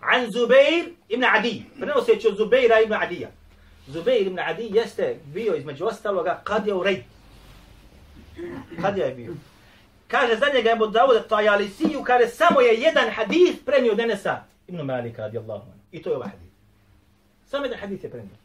[0.01, 1.65] An Zubeir ibn Adi.
[1.81, 3.29] Prenoseći od Zubeira ibn Adija.
[3.87, 7.05] Zubeir ibn Adi jeste bio između ostaloga kad je u Rej.
[8.83, 9.35] Kad je bio?
[10.09, 15.23] Kaže za njega Ebu Dawud Tajalisiyu, kaže samo je jedan hadis prenio Denesa Ibn Malika
[15.23, 15.79] radijallahu anhu.
[15.93, 16.51] I to je ovaj hadis.
[17.47, 18.37] Samo jedan hadis je prenio.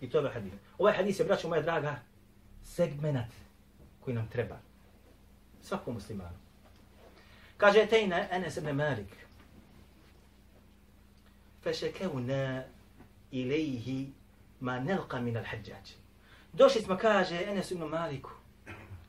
[0.00, 0.52] I to je ovaj hadis.
[0.78, 1.96] Ovaj hadis je, braćo moja draga,
[2.64, 3.28] segmenat
[4.00, 4.56] koji nam treba.
[5.62, 6.36] Svakom muslimanu.
[7.56, 9.25] Kaže tejna Enes ibn Malik.
[11.66, 12.66] فشكونا
[13.32, 14.06] إليه
[14.60, 15.86] ما نلقى من الحجاج
[16.52, 18.30] Došli smo, kaže Enes ibn Maliku,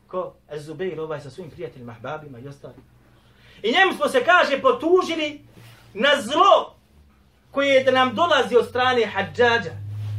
[0.07, 2.73] ko Zubeir ovaj sa svojim prijateljima, ahbabima i ostali.
[3.63, 5.41] I njemu smo se, kaže, potužili
[5.93, 6.75] na zlo
[7.51, 9.71] koje je da nam dolazi od strane Hadžađa.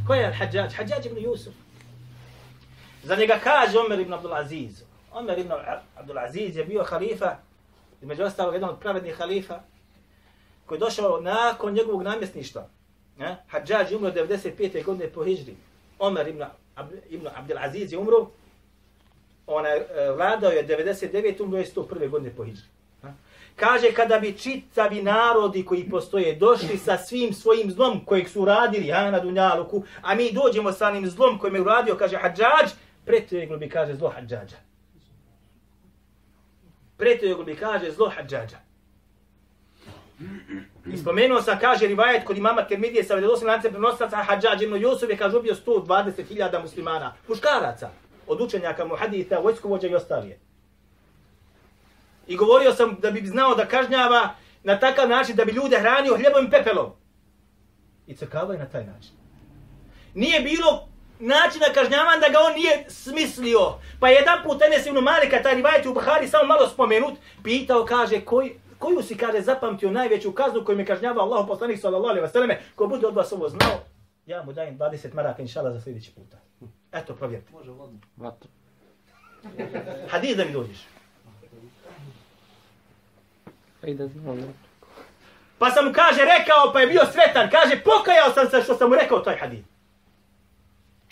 [0.07, 0.73] Ko je Hadžađ?
[0.73, 1.53] Hadžađ ibn Jusuf.
[3.03, 4.83] Za njega kaže Omer ibn Abdul Aziz.
[5.11, 5.51] Omer ibn
[5.95, 7.35] Abdul Aziz je bio halifa,
[8.01, 9.59] između ostalog jedan od pravednih halifa,
[10.69, 12.67] koji je došao nakon njegovog namjesništva.
[13.19, 13.43] Ja?
[13.47, 14.83] Hadžađ je umro 95.
[14.85, 15.55] godine po Hijri.
[15.99, 16.43] Omer ibn,
[16.75, 18.29] Ab ibn Abdelaziz je umro
[19.49, 21.43] ona e, vladao je 99.
[21.43, 22.09] umro je 101.
[22.09, 22.63] godine po Hidži.
[23.55, 28.91] Kaže, kada bi čitavi narodi koji postoje došli sa svim svojim zlom kojeg su uradili
[28.91, 32.71] ha, na Dunjaluku, a mi dođemo sa onim zlom kojim je uradio, kaže Hadžađ,
[33.05, 34.55] preteglo bi, kaže, zlo Hadžađa.
[36.97, 38.57] Preteglo bi, kaže, zlo Hadžađa.
[40.93, 45.09] I spomenuo sam, kaže, rivajet kod imama Termidije sa vedelosim lancem prenosaca Hadžađ ibn Jusuf
[45.09, 47.89] je, kaže, ubio 120.000 muslimana, muškaraca
[48.27, 50.39] od učenjaka muhaditha, vojskovođa i ostalije.
[52.27, 56.17] I govorio sam da bi znao da kažnjava na takav način da bi ljude hranio
[56.17, 56.91] hljebom i pepelom.
[58.07, 59.11] I crkava je na taj način.
[60.13, 60.87] Nije bilo
[61.19, 63.73] načina kažnjavanja da ga on nije smislio.
[63.99, 68.21] Pa jedan put Enes ibn Malika, taj rivajet u Buhari, samo malo spomenut, pitao, kaže,
[68.21, 72.31] koji, koju si, kaže, zapamtio najveću kaznu koju mi kažnjava Allah poslanik sallallahu alaihi wa
[72.31, 73.79] sallam, ko bude od vas ovo znao,
[74.25, 76.37] ja mu dajem 20 maraka, inšala, za sljedeći puta.
[76.91, 77.51] Eto, provjerite.
[77.51, 77.99] Može vodno.
[78.17, 78.49] Vatru.
[80.09, 80.87] Hadid da mi dođeš.
[83.81, 84.53] Da znam.
[85.57, 87.49] Pa sam mu kaže, rekao, pa je bio sretan.
[87.49, 89.65] Kaže, pokajao sam se što sam mu rekao taj hadid.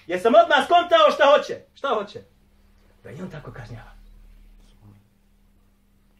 [0.07, 1.61] Jer sam odmah skontao šta hoće.
[1.75, 2.21] Šta hoće?
[3.03, 3.91] Da i on tako kažnjava.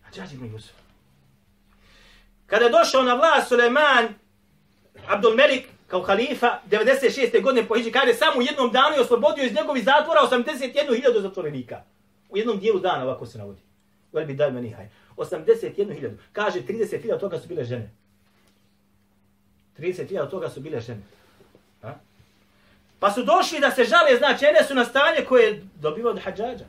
[0.08, 0.87] A džađi ibn Jusuf.
[2.48, 4.08] Kada je došao na vlast Suleman,
[5.08, 7.42] Abdul Melik, kao halifa, 96.
[7.44, 11.82] godine po Hidži, kaže, samo u jednom danu je oslobodio iz njegovih zatvora 81.000 zatvorenika.
[12.30, 13.62] U jednom dijelu dana, ovako se navodi.
[14.14, 14.90] Vel bi daj meni haj.
[15.18, 16.12] 81.000.
[16.34, 17.92] Kaže, 30.000 toga su bile žene.
[19.78, 21.02] 30.000 toga su bile žene.
[21.82, 21.96] Ha?
[23.00, 26.20] Pa su došli da se žale, znači, ene su na stanje koje je dobivao od
[26.20, 26.66] hađađa.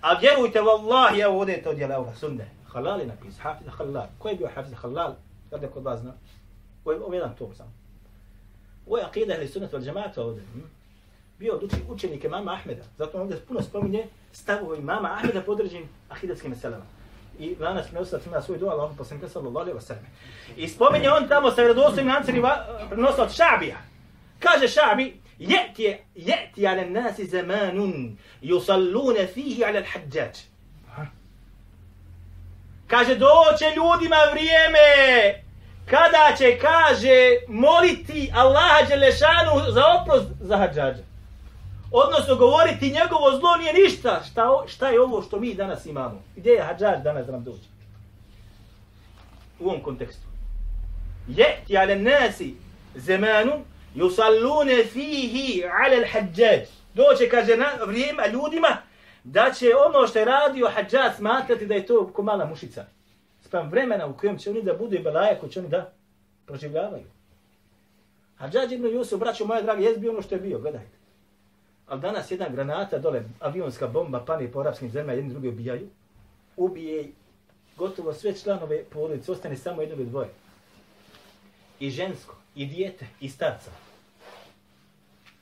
[0.00, 2.59] A vjerujte, vallahi, evo ovdje je to djela, evo sunde.
[2.72, 4.06] Halal je napisao, hafiz halal.
[4.18, 5.14] Ko je bio hafiz halal?
[5.50, 6.12] Da Kada kod vas zna?
[6.84, 7.72] Ovo je jedan tom samo.
[8.86, 10.42] Ovo je akida ili sunnet od džemata ovdje.
[10.54, 10.60] Hm?
[11.38, 12.82] Bio od uči- učenike mama Ahmeda.
[12.98, 16.84] Zato ovdje puno spominje stavove mama Ahmeda podređenim ahidatskim meselama.
[17.38, 20.04] I danas prenosac ima svoj dual, on poslanika sallallahu alaihi wa sallam.
[20.56, 22.42] I spominje on tamo sa vjerodostojnim lancem
[22.90, 23.76] prenosa od Šabija.
[24.38, 30.49] Kaže Šabi, Jeti, jeti ala nasi zamanun, yusallune fihi ala l-hađađ.
[32.90, 34.78] Kaže, doće ljudima vrijeme
[35.86, 41.02] kada će, kaže, moliti Allaha Đelešanu za oprost za hađađa.
[41.92, 44.22] Odnosno, govoriti njegovo zlo nije ništa.
[44.30, 46.22] Šta, o- šta je ovo što mi danas imamo?
[46.36, 47.68] Gdje je hađađ danas da nam dođe?
[49.60, 50.22] U ovom kontekstu.
[51.28, 52.54] Jeti ale nasi
[52.94, 53.52] zemanu
[53.96, 56.64] yusallune fihi ale al-hajjaj.
[56.94, 58.76] Doće, kaže, na vrijeme ljudima
[59.24, 62.84] da će ono što je radio hađađ smatrati da je to ko mala mušica.
[63.44, 65.92] Spram vremena u kojem će oni da budu i belaje koji će oni da
[66.46, 67.04] proživljavaju.
[68.36, 70.96] Hađađ ibn Jusuf, braćo moje drage, jes bio ono što je bio, gledajte.
[71.86, 75.88] Ali danas jedna granata dole, avionska bomba, pani po arapskim zemljama, jedni drugi ubijaju.
[76.56, 77.10] Ubije
[77.76, 80.28] gotovo sve članove porodice, ostane samo jedno ili dvoje.
[81.80, 83.70] I žensko, i dijete, i starca.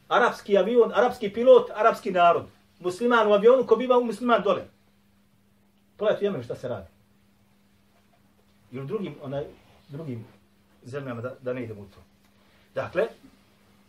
[0.08, 2.46] Arapski avion, arapski pilot, arapski narod.
[2.80, 4.64] Musliman u avionu, ko biva u musliman dole.
[5.96, 6.86] Pogledajte u Jemenu šta se radi.
[8.72, 9.44] I u drugim, onaj,
[9.88, 10.26] drugim
[10.84, 12.00] zemljama da, da ne idemo u to.
[12.74, 13.08] Dakle,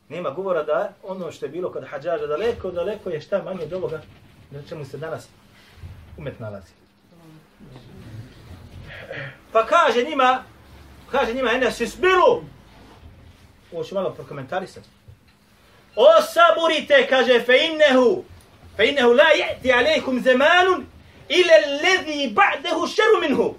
[0.09, 3.73] nema govora da ono što je bilo kod hađaža daleko, daleko je šta manje od
[3.73, 4.01] ovoga
[4.51, 5.27] na čemu se danas
[6.17, 6.71] umet nalazi.
[9.51, 10.43] Pa kaže njima,
[11.11, 12.43] kaže njima, Enes, isbiru!
[13.71, 14.87] Ovo ću malo prokomentarisati.
[15.95, 18.23] Osaburite, kaže, fe innehu,
[18.79, 19.23] فإنه لا
[19.63, 20.85] la عليكم زمان zemanun,
[21.29, 23.55] ila alladhi ba'dahu منه minhu.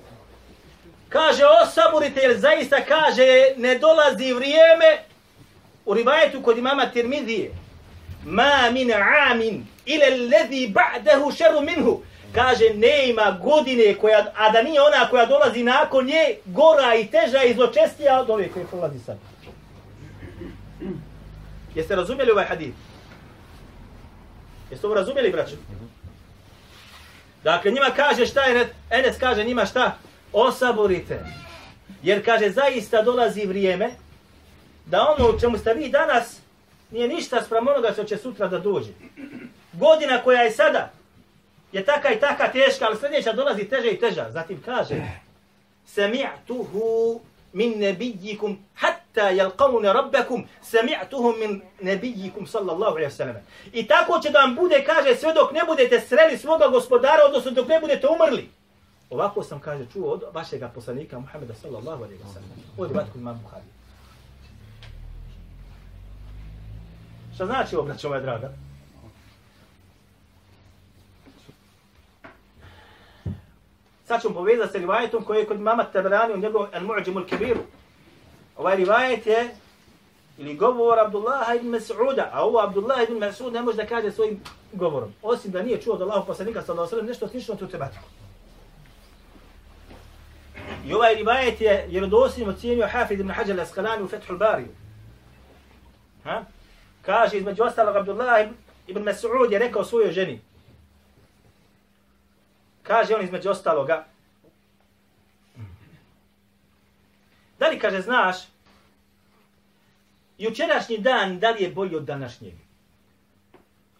[1.09, 5.05] Kaže, osaburite, jer zaista kaže, ne dolazi vrijeme,
[5.87, 7.51] u rivajetu kod imama Tirmidije,
[8.25, 8.93] ma min
[9.31, 12.03] amin, ila alladhi ba'dahu šeru minhu.
[12.35, 17.07] Kaže, ne ima godine, koja, a da nije ona koja dolazi nakon nje, gora i
[17.07, 19.19] teža i zločestija od ove koje prolazi sad.
[21.75, 22.90] Jeste razumjeli ovaj hadith?
[24.71, 25.55] Jeste ovo razumjeli, braćo?
[27.45, 29.97] Dakle, njima kaže šta je, Enes kaže njima šta?
[30.33, 31.25] Osaborite.
[32.03, 33.91] Jer kaže, zaista dolazi vrijeme
[34.87, 36.41] da ono u čemu ste vi danas
[36.91, 38.91] nije ništa sprem onoga što će sutra da dođe.
[39.73, 40.91] Godina koja je sada
[41.73, 44.31] je taka i taka teška, ali sljedeća dolazi teže i teža.
[44.31, 44.95] Zatim kaže,
[45.97, 47.21] Sami'tuhu
[47.53, 53.41] min nebijikum hatta yalqawna rabbakum sami'tuhum min nebijikum sallallahu alaihi wasallam.
[53.73, 57.51] I tako će da vam bude kaže sve dok ne budete sreli svoga gospodara, odnosno
[57.51, 58.49] dok ne budete umrli.
[59.11, 62.51] Ovako sam kaže čuo od vašega poslanika Muhameda sallallahu alaihi ve sellem.
[62.79, 63.65] Od vatku imam Buhari.
[67.35, 68.53] Šta znači ovo, braćo moja draga?
[74.11, 77.61] Sad ćemo povezati sa rivajetom koji je kod mama Tabrani u njegovom Al-Mu'đimu Al-Kabiru.
[78.57, 79.55] Ovaj rivajet je
[80.39, 84.41] ili govor Abdullaha ibn Mas'uda, a ovo Abdullah ibn Mas'ud ne može da kaže svojim
[84.73, 87.67] govorom, osim da nije čuo od Allahog poslanika sallallahu alejhi ve sellem nešto slično tu
[87.67, 88.05] tematiku.
[90.87, 94.67] I ovaj rivajet je vjerodostojnim ocijenio Hafid ibn Hajar al-Asqalani u Fethul Bari.
[96.25, 96.45] Ha?
[97.03, 98.49] Kaže između ostalog Abdullah
[98.87, 100.41] ibn Mas'ud je rekao svojoj ženi.
[102.91, 104.05] Kaže on između ostaloga.
[107.59, 108.37] Da li kaže znaš
[110.39, 112.55] jučerašnji dan da li je bolji od današnjeg?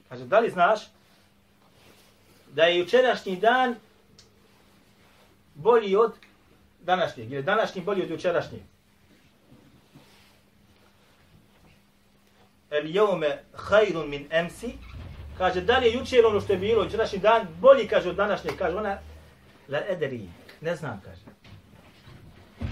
[0.09, 0.81] Kaže, da li znaš
[2.53, 3.75] da je jučerašnji dan
[5.55, 6.15] bolji od
[6.81, 7.33] današnjeg?
[7.33, 8.63] Ili današnji bolji od jučerašnjeg?
[12.71, 14.90] El jeume hajrun min emsi.
[15.41, 18.57] Kaže, da li je jučer ono što je bilo, jučerašnji dan, bolji, kaže, od današnjeg?
[18.59, 18.99] Kaže, ona,
[19.69, 20.29] la ederi,
[20.61, 21.21] ne znam, kaže.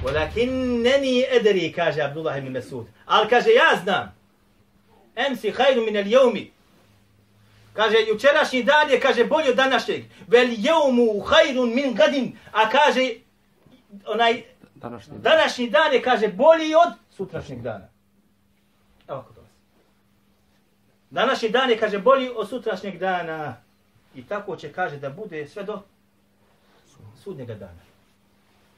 [0.04, 2.86] Walakin neni ederi, kaže Abdullah ibn Mesud.
[3.06, 4.14] Ali kaže, ja znam.
[5.16, 6.50] Emsi hajrun min el jeumi.
[7.72, 10.04] Kaže, jučerašnji dan je, kaže, bolji od današnjeg.
[10.26, 12.36] Vel jeumu hajrun min gadin.
[12.52, 13.10] A kaže,
[14.06, 14.42] onaj,
[14.74, 15.22] Današnji dan.
[15.22, 17.88] današnji dan je, kaže, bolji od sutrašnjeg dana.
[19.08, 19.50] Evo kako to vas.
[21.10, 23.56] Današnji dan je, kaže, bolji od sutrašnjeg dana.
[24.14, 25.82] I tako će, kaže, da bude sve do
[27.22, 27.82] sudnjega dana.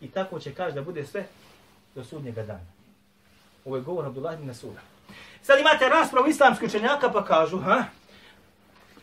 [0.01, 1.27] I tako će, kaže, da bude sve
[1.95, 2.67] do sudnjega dana.
[3.65, 4.81] Ovo je govor Abdullah ibn Nasuda.
[5.43, 7.85] Sad imate raspravu islamskih učenjaka pa kažu, ha?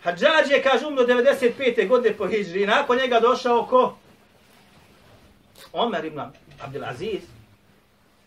[0.04, 1.88] Hadžađ je, kaže, umro 95.
[1.88, 2.66] godine po Hidžri.
[2.66, 3.98] Nakon njega došao ko?
[5.74, 6.22] Omer ibn
[6.62, 7.22] Abdelaziz.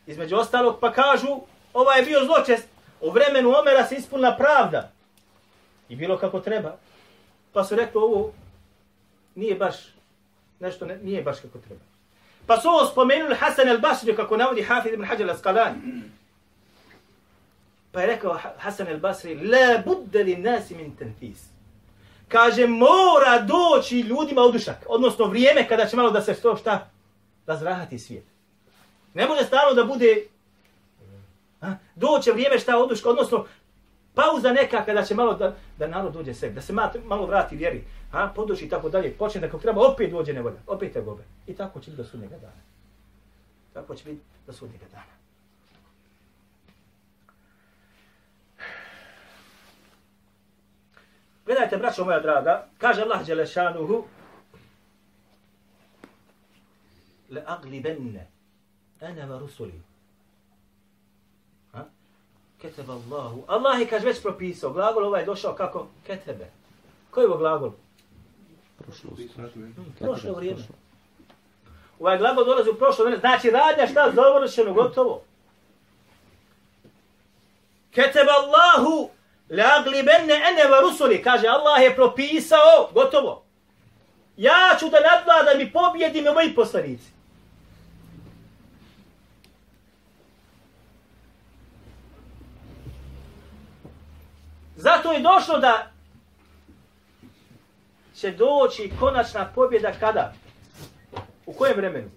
[0.06, 1.40] Između ostalog pa kažu,
[1.74, 2.68] ovaj je bio zločest.
[3.00, 4.90] U vremenu Omera se ispunila pravda.
[5.88, 6.76] I bilo kako treba.
[7.52, 8.32] Pa su rekli ovo
[9.34, 9.74] nije baš
[10.60, 11.80] nešto ne, nije baš kako treba.
[12.46, 16.02] Pa su ovo spomenuli Hasan al-Basri kako navodi Hafid ibn Hajar al-Asqalani.
[17.92, 21.38] Pa je rekao Hasan al-Basri, la budda li nasi min tenfis.
[22.28, 24.76] Kaže, mora doći ljudima odušak.
[24.86, 26.90] Odnosno vrijeme kada će malo da se što šta
[27.46, 28.24] razrahati svijet.
[29.14, 30.26] Ne može stalno da bude
[31.60, 33.46] a, doće vrijeme šta oduška, odnosno
[34.14, 37.56] pauza neka kada će malo da, da narod dođe sebi, da se malo, malo vrati
[37.56, 41.00] vjeri, a, poduči i tako dalje, počne da kako treba, opet dođe nevolja, opet te
[41.00, 41.22] gobe.
[41.46, 42.62] I tako će biti do sudnjega dana.
[43.72, 45.20] Tako će biti do sudnjega dana.
[51.46, 54.04] Gledajte, braćo moja draga, kaže Allah Đelešanuhu,
[57.30, 58.26] le aglibenne,
[59.00, 59.89] ene va rusuli.
[62.62, 62.68] Ha?
[62.68, 63.44] Ketebe Allahu.
[63.46, 64.72] Allah je, kaže, već propisao.
[64.72, 65.86] Glagol ovaj je došao kako?
[66.06, 66.50] Ketebe.
[67.10, 67.70] Koji je ovo glagol?
[68.78, 69.22] Prošlost.
[69.98, 70.62] Prošlo vrijeme.
[72.00, 73.20] Ovaj glagol dolazi u prošlo vrijeme.
[73.20, 75.22] Znači, radnja šta završeno, gotovo.
[77.90, 79.10] Ketebe Allahu
[79.48, 81.22] le aglibenne ene va rusuli.
[81.22, 83.42] Kaže, Allah je propisao, gotovo.
[84.36, 87.19] Ja ću da nadvladam i pobjedim i moji poslanici.
[94.80, 95.90] Zato je došlo da
[98.14, 100.32] će doći konačna pobjeda kada?
[101.46, 102.10] U kojem vremenu?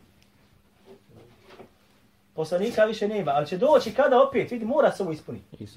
[2.34, 5.68] Poslanika više nema, ali će doći kada opet, vidi, mora se ovo ispuniti.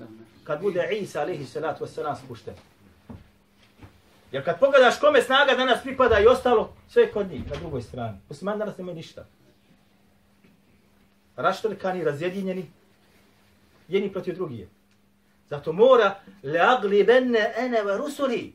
[0.44, 2.54] Kad bude Isa, alaihi salatu wasalam, spušten.
[4.32, 7.82] Jer kad pogledaš kome snaga danas pripada i ostalo, sve je kod njih, na drugoj
[7.82, 8.18] strani.
[8.28, 9.26] Musliman danas nema ništa.
[11.36, 12.70] Raštrkani, razjedinjeni,
[13.88, 14.68] jedni protiv drugih.
[15.50, 18.54] Zato mora leaglibenne ene ve rusuli.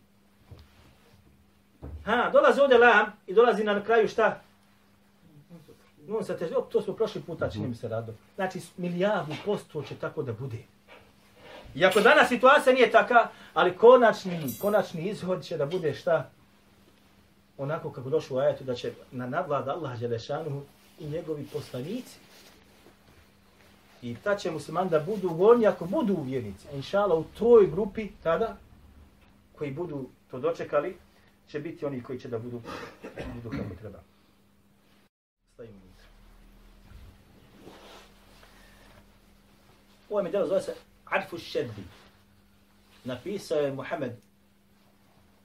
[2.05, 4.41] Ha, dolazi ovdje lam i dolazi na kraju šta?
[6.07, 8.13] Nun sa težnjom, to smo prošli puta, čini mi se rado.
[8.35, 10.57] Znači, milijardu posto će tako da bude.
[11.75, 16.29] Iako danas situacija nije taka, ali konačni, konačni izhod će da bude šta?
[17.57, 20.63] Onako kako došlo u ajetu, da će na nadvlada Allah Đelešanu
[20.99, 22.19] i njegovi poslanici.
[24.01, 26.67] I ta će musliman da budu voljni ako budu uvjernici.
[26.67, 28.57] A inša u toj grupi tada,
[29.55, 30.97] koji budu to dočekali,
[31.47, 32.61] će biti oni koji će da budu,
[33.33, 33.99] budu kako treba.
[35.53, 36.05] Stavimo unutra.
[40.09, 41.83] Ovo mi delo zove se Arfu Šeddi.
[43.03, 44.15] Napisao je Muhammed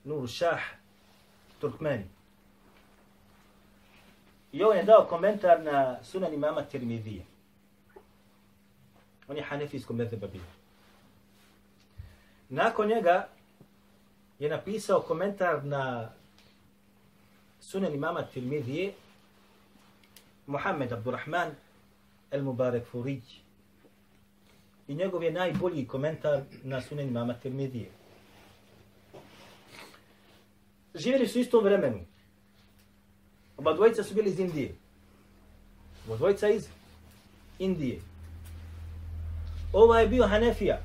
[0.04, 0.60] Nur Šah
[1.60, 2.04] Turkmeni.
[4.52, 7.35] I on je dao komentar na sunan imama Tirmidije.
[9.28, 10.42] On je hanefijsko medheba bio.
[12.48, 13.28] Nakon njega
[14.38, 16.12] je napisao komentar na
[17.60, 18.92] sunan imama Tirmidije
[20.46, 21.50] Muhammed Abdurrahman
[22.30, 23.22] El Mubarak Furij.
[24.88, 27.90] I njegov je najbolji komentar na sunan imama Tirmidije.
[30.94, 32.00] Živjeli su u istom vremenu.
[33.56, 34.74] Oba dvojica su bili iz Indije.
[36.06, 36.68] Oba dvojica iz
[37.58, 38.00] Indije.
[39.72, 40.78] Ova je bio Hanefija.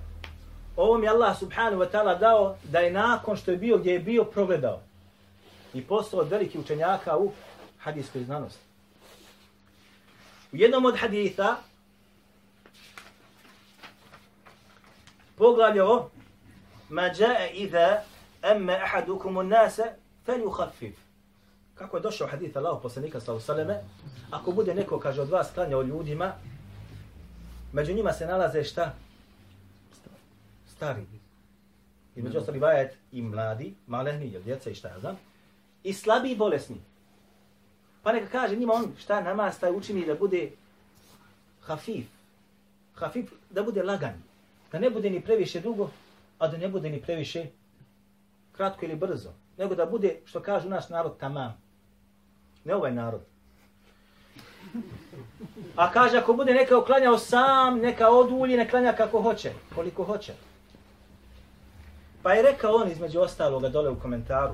[0.76, 4.00] Ovo mi Allah subhanahu wa ta'ala dao da je nakon što je bio gdje je
[4.00, 4.80] bio progledao.
[5.74, 7.32] I postao od veliki učenjaka u
[7.80, 8.64] hadijskoj znanosti.
[10.52, 11.56] U jednom od haditha
[15.38, 16.10] poglavlje o
[16.90, 18.02] ma jae iza
[18.42, 19.84] emme ahadukum un nase,
[20.26, 20.96] falyukhaffif.
[21.76, 23.84] Kako je došao hadith Allahu poslanika sallallahu alejhi ve selleme,
[24.32, 26.34] ako bude neko kaže od vas klanjao ljudima,
[27.74, 28.94] među njima se nalaze šta?
[30.68, 31.06] Stari.
[32.16, 35.18] I među ostali vajet i mladi, malehni, ili djeca i šta ja znam,
[35.84, 36.78] i slabi i bolesni.
[38.04, 40.52] Pa neka kaže njima on šta namaz taj učini da bude
[41.62, 42.06] hafif.
[42.96, 44.24] Hafif, da bude lagan.
[44.72, 45.90] Da ne bude ni previše dugo,
[46.40, 47.46] a da ne bude ni previše
[48.52, 49.30] kratko ili brzo.
[49.58, 51.62] Nego da bude, što kaže naš narod, tamam.
[52.66, 53.22] Ne ovaj narod.
[55.76, 60.34] A kaže, ako bude neka uklanjao sam, neka odulji, ne klanja kako hoće, koliko hoće.
[62.24, 64.54] Pa je rekao on između ostaloga dole u komentaru.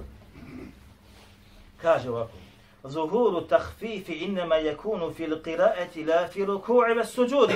[1.81, 2.31] Kaže ovako.
[2.83, 7.55] Zuhuru tahfifi innama yakunu fil qira'ati la fi ruku'i was sujudi.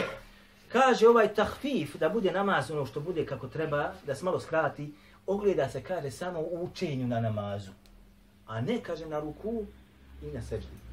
[0.67, 4.93] Kaže ovaj tahfif da bude namaz ono što bude kako treba, da se malo skrati,
[5.27, 7.71] ogleda se kaže samo u učenju na namazu.
[8.47, 9.63] A ne kaže na ruku
[10.23, 10.90] i na seždi.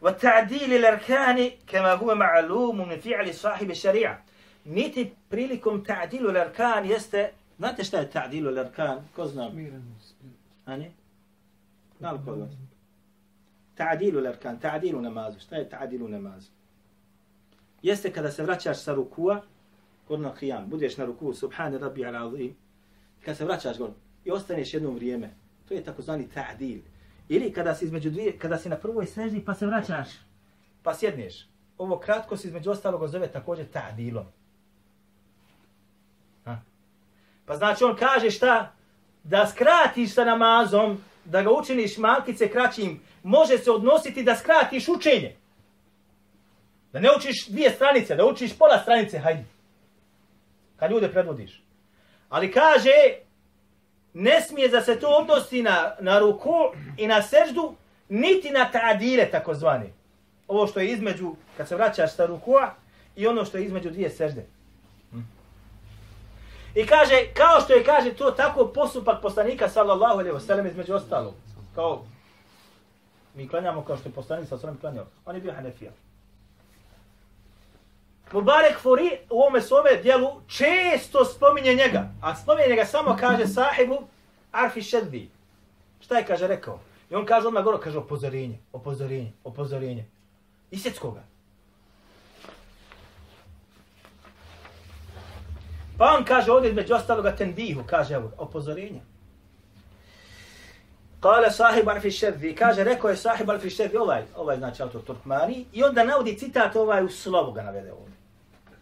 [0.00, 4.24] والتعديل الأركان كما هو معلوم من فعل صاحب الشريعة.
[4.66, 9.46] نيتي بريلكم تعديل الأركان يست ما تشتهي تعديل الأركان؟ كوزنا
[10.68, 10.92] هني
[12.00, 12.48] نال نعم،
[13.76, 16.50] تعديل الأركان تعديل نماز اشتهي تعديل نماز.
[17.84, 19.34] يست كذا سبرات شاش سروكوا
[20.08, 22.56] قلنا قيام بديش نروكوا سبحان ربي العظيم.
[23.24, 23.92] كسبرات شاش قول
[24.26, 25.32] يوستني شنو مريمة؟
[25.68, 26.82] تو يتكوزاني تعديل.
[27.28, 30.08] Ili kada si između dvije, kada si na prvoj seždi pa se vraćaš,
[30.82, 31.48] pa sjedneš.
[31.78, 34.24] Ovo kratko se između ostalog zove također ta'dilom.
[37.48, 38.72] Pa znači on kaže šta?
[39.24, 45.36] Da skratiš sa namazom, da ga učiniš malkice kraćim, može se odnositi da skratiš učenje.
[46.92, 49.44] Da ne učiš dvije stranice, da učiš pola stranice, hajde.
[50.76, 51.62] Kad ljude predvodiš.
[52.28, 52.90] Ali kaže,
[54.18, 56.54] ne smije da se to odnosi na, na ruku
[56.96, 57.74] i na seždu,
[58.08, 59.92] niti na tadile takozvani.
[60.48, 62.74] Ovo što je između, kad se vraćaš sa rukua,
[63.16, 64.46] i ono što je između dvije sežde.
[65.10, 65.20] Hm.
[66.74, 70.94] I kaže, kao što je kaže to tako postupak poslanika sallallahu alejhi ve sellem između
[70.94, 71.34] ostalog.
[71.74, 72.04] Kao
[73.34, 75.06] mi klanjamo kao što je poslanik sallallahu alejhi klanjao.
[75.26, 75.90] On je bio Hanefija.
[78.32, 82.08] Mubarek Furi u ovome svome dijelu često spominje njega.
[82.22, 83.98] A spominje njega samo kaže sahibu
[84.52, 85.30] Arfi Šeddi.
[86.00, 86.80] Šta je kaže rekao?
[87.10, 90.04] I on kaže odmah gore, kaže opozorenje, opozorenje, opozorenje.
[90.70, 91.22] Isjecko ga.
[95.98, 99.00] Pa on kaže ovdje između ostaloga tenbihu, kaže evo, opozorenje.
[101.20, 105.66] Kale sahib Arfi Šedvi, kaže, rekao je sahib Arfi Šedvi, ovaj, ovaj znači autor Turkmani,
[105.72, 108.17] i onda navodi citat ovaj u slovu ga navede ovdje.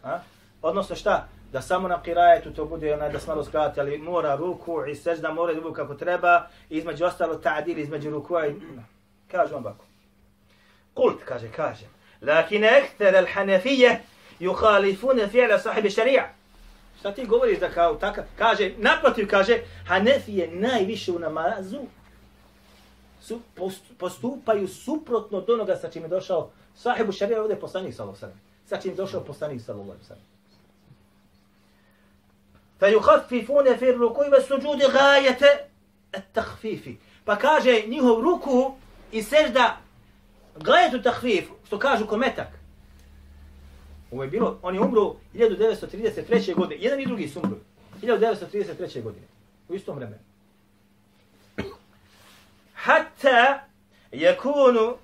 [0.07, 0.19] Ha?
[0.61, 1.27] Odnosno šta?
[1.51, 5.33] Da samo na kirajetu to bude onaj da smalo skrati, ali mora ruku i sežda
[5.33, 8.55] mora da kako treba, između ostalo ta'dil između ruku i...
[9.31, 9.85] Kaže on bako.
[10.93, 11.85] Kult, kaže, kaže.
[12.21, 13.97] Lakin ekter al-hanefije
[14.39, 16.29] yukhalifune fi'la sahibi šarija.
[16.99, 18.23] Šta ti govoriš da kao takav?
[18.37, 21.79] Kaže, naprotiv kaže, Hanefije najviše u namazu
[23.21, 23.39] su,
[23.97, 28.77] postupaju suprotno od onoga sa čim je došao sahibu šarija ovdje poslanik sallallahu alejhi Sa
[28.77, 30.23] čim je došao poslanik sallallahu alejhi ve sellem.
[32.79, 35.45] Fa yukhaffifuna fi ar-ruku'i was-sujudi ghayata
[36.11, 36.95] at-takhfif.
[37.25, 38.75] Pa kaže njihov ruku
[39.11, 39.77] i sežda
[40.55, 42.47] gajetu takhfif, što kažu kometak.
[44.11, 46.55] Ovo je bilo, on je umro 1933.
[46.55, 46.81] godine.
[46.81, 47.57] Jedan i drugi su umro.
[48.01, 49.03] 1933.
[49.03, 49.25] godine.
[49.69, 50.21] U istom vremenu.
[52.73, 53.67] Hatta
[54.11, 54.97] yakunu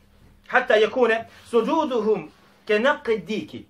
[0.48, 2.32] hatta yakune sujuduhum
[2.66, 3.66] ke naqe diki.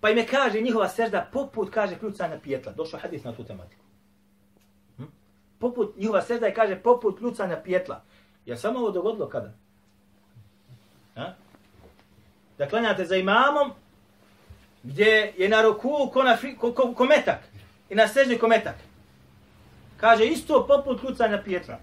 [0.00, 2.72] Pa ime kaže njihova sežda poput kaže kljucanja pijetla.
[2.72, 3.82] Došao hadis na tu tematiku.
[4.96, 5.04] Hm?
[5.58, 8.02] Poput njihova sežda je kaže poput kljucanja pijetla.
[8.46, 9.52] Je samo ovo dogodilo kada?
[11.14, 11.34] Ha?
[12.58, 13.70] Da klanjate za imamom,
[14.82, 17.40] gdje je na ruku ko, na fi, ko, ko, ko metak
[17.90, 18.74] i na sežni kometak.
[19.96, 21.78] Kaže isto poput kljucanja pijetla.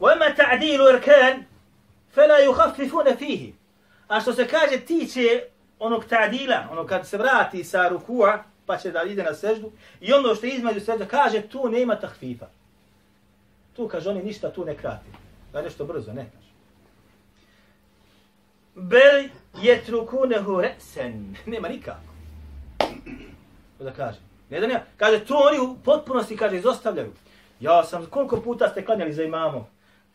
[0.00, 1.42] وَمَا تَعْدِيلُ إِرْكَانِ
[2.14, 3.52] فَلَا يُخَفِّفُونَ فِيهِ
[4.08, 5.42] A što se kaže tiče
[5.78, 10.12] onog ta'dila, ono kad se vrati sa rukua, pa će da ide na seždu, i
[10.12, 12.46] ono što između sežda, kaže tu nema tahfifa.
[13.76, 15.10] Tu kaže oni ništa tu ne krati.
[15.52, 16.44] Da nešto brzo, ne kaže.
[18.74, 19.28] Bel
[19.62, 21.36] je trukunehu resen.
[21.46, 22.00] Nema nikako.
[23.78, 24.18] To da kaže.
[24.50, 24.80] Ne da nema.
[24.96, 27.12] Kaže, to oni u potpunosti, kaže, izostavljaju.
[27.60, 29.68] Ja sam, koliko puta ste klanjali za imamo?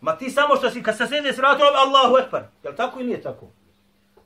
[0.03, 2.43] Ma ti samo što si, kad se sede s vratom, Allahu ekbar.
[2.63, 3.47] Je li tako ili nije tako?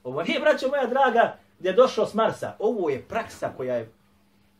[0.03, 2.55] Ovo nije, braćo moja draga, gdje je došlo s Marsa.
[2.59, 3.91] Ovo je praksa koja je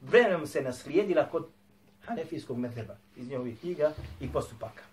[0.02, 1.48] vremenom se naslijedila kod
[2.06, 3.92] Hanefijskog medheba iz njihovih knjiga
[4.22, 4.84] i postupaka.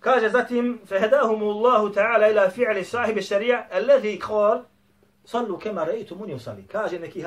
[0.00, 4.62] Kaže zatim, فَهَدَاهُمُ اللَّهُ تَعَالَ إِلَى فِعْلِ صَاحِبِ الشَّرِيَةِ الَّذِي قَالْ
[5.24, 6.66] Sallu kema rejtu muni usali.
[6.72, 7.24] Kaže neki,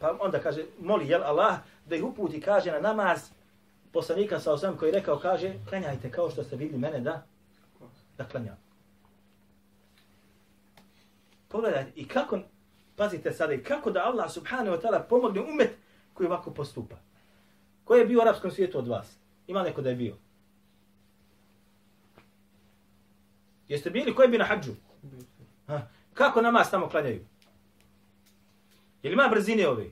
[0.00, 3.30] pa onda kaže, moli jel Allah da ih uputi, kaže na namaz
[3.91, 7.25] poslanika sa osam koji je rekao, kaže, klanjajte kao što ste vidjeli mene da,
[8.17, 8.57] da klanjam.
[11.47, 12.39] Pogledajte, i kako,
[12.95, 15.77] pazite sada, i kako da Allah subhanahu wa ta'ala pomogne umet
[16.13, 16.95] koji ovako postupa.
[17.83, 19.17] Ko je bio u arapskom svijetu od vas?
[19.47, 20.15] Ima neko da je bio?
[23.67, 24.15] Jeste bili?
[24.15, 24.71] Ko je bio na hađu?
[25.67, 25.87] Ha?
[26.13, 27.25] Kako namaz tamo klanjaju?
[29.03, 29.85] Je li ima brzine ove?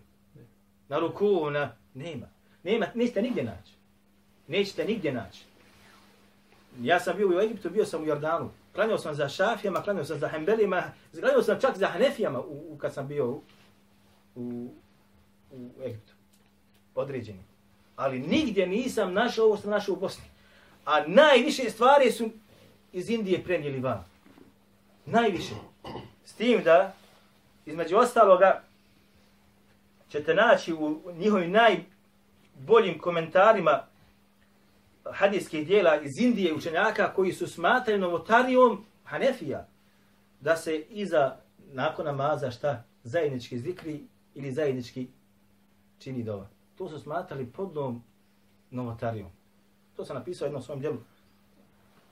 [0.90, 1.76] Na ruku, na...
[1.94, 2.28] Nema.
[2.64, 3.77] Nema, niste nigdje naći.
[4.48, 5.44] Nećete nigdje naći.
[6.82, 8.50] Ja sam bio u Egiptu, bio sam u Jordanu.
[8.76, 10.84] Klanjao sam za šafijama, klanjao sam za hembelima,
[11.20, 13.42] klanjao sam čak za hanefijama u, u, kad sam bio u,
[14.36, 14.70] u,
[15.52, 16.14] u Egiptu.
[16.96, 17.44] Određeni.
[17.96, 20.24] Ali nigdje nisam našao ovo što našao u Bosni.
[20.86, 22.30] A najviše stvari su
[22.94, 24.04] iz Indije prenijeli van.
[25.06, 25.54] Najviše.
[26.26, 26.94] S tim da,
[27.66, 28.64] između ostaloga,
[30.10, 33.84] ćete naći u njihovim najboljim komentarima
[35.12, 39.68] hadijskih dijela iz Indije učenjaka koji su smatrali novotarijom Hanefija
[40.42, 41.36] da se iza
[41.74, 44.04] nakon namaza šta zajednički zikri
[44.36, 45.08] ili zajednički
[46.00, 46.48] čini dova.
[46.78, 48.04] To su smatrali podnom
[48.72, 49.30] novotarijom.
[49.96, 50.98] To sam napisao jednom svom dijelu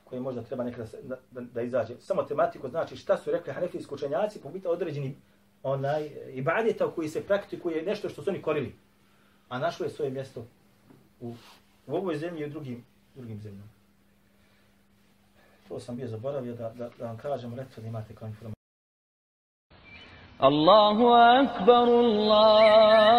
[0.03, 1.95] koje možda treba nekada da, da, da izađe.
[1.99, 5.15] Samo tematiku znači šta su rekli hanefijski učenjaci po biti određeni
[5.63, 8.75] onaj ibadeta u koji se praktikuje nešto što su oni korili.
[9.49, 10.45] A našlo je svoje mjesto
[11.21, 11.33] u,
[11.87, 13.69] u ovoj zemlji i u drugim, drugim zemljama.
[15.67, 18.55] To sam bio zaboravio da, da, da vam kažem, recimo da imate kao informaciju.
[20.39, 23.15] Allahu akbar, Allah.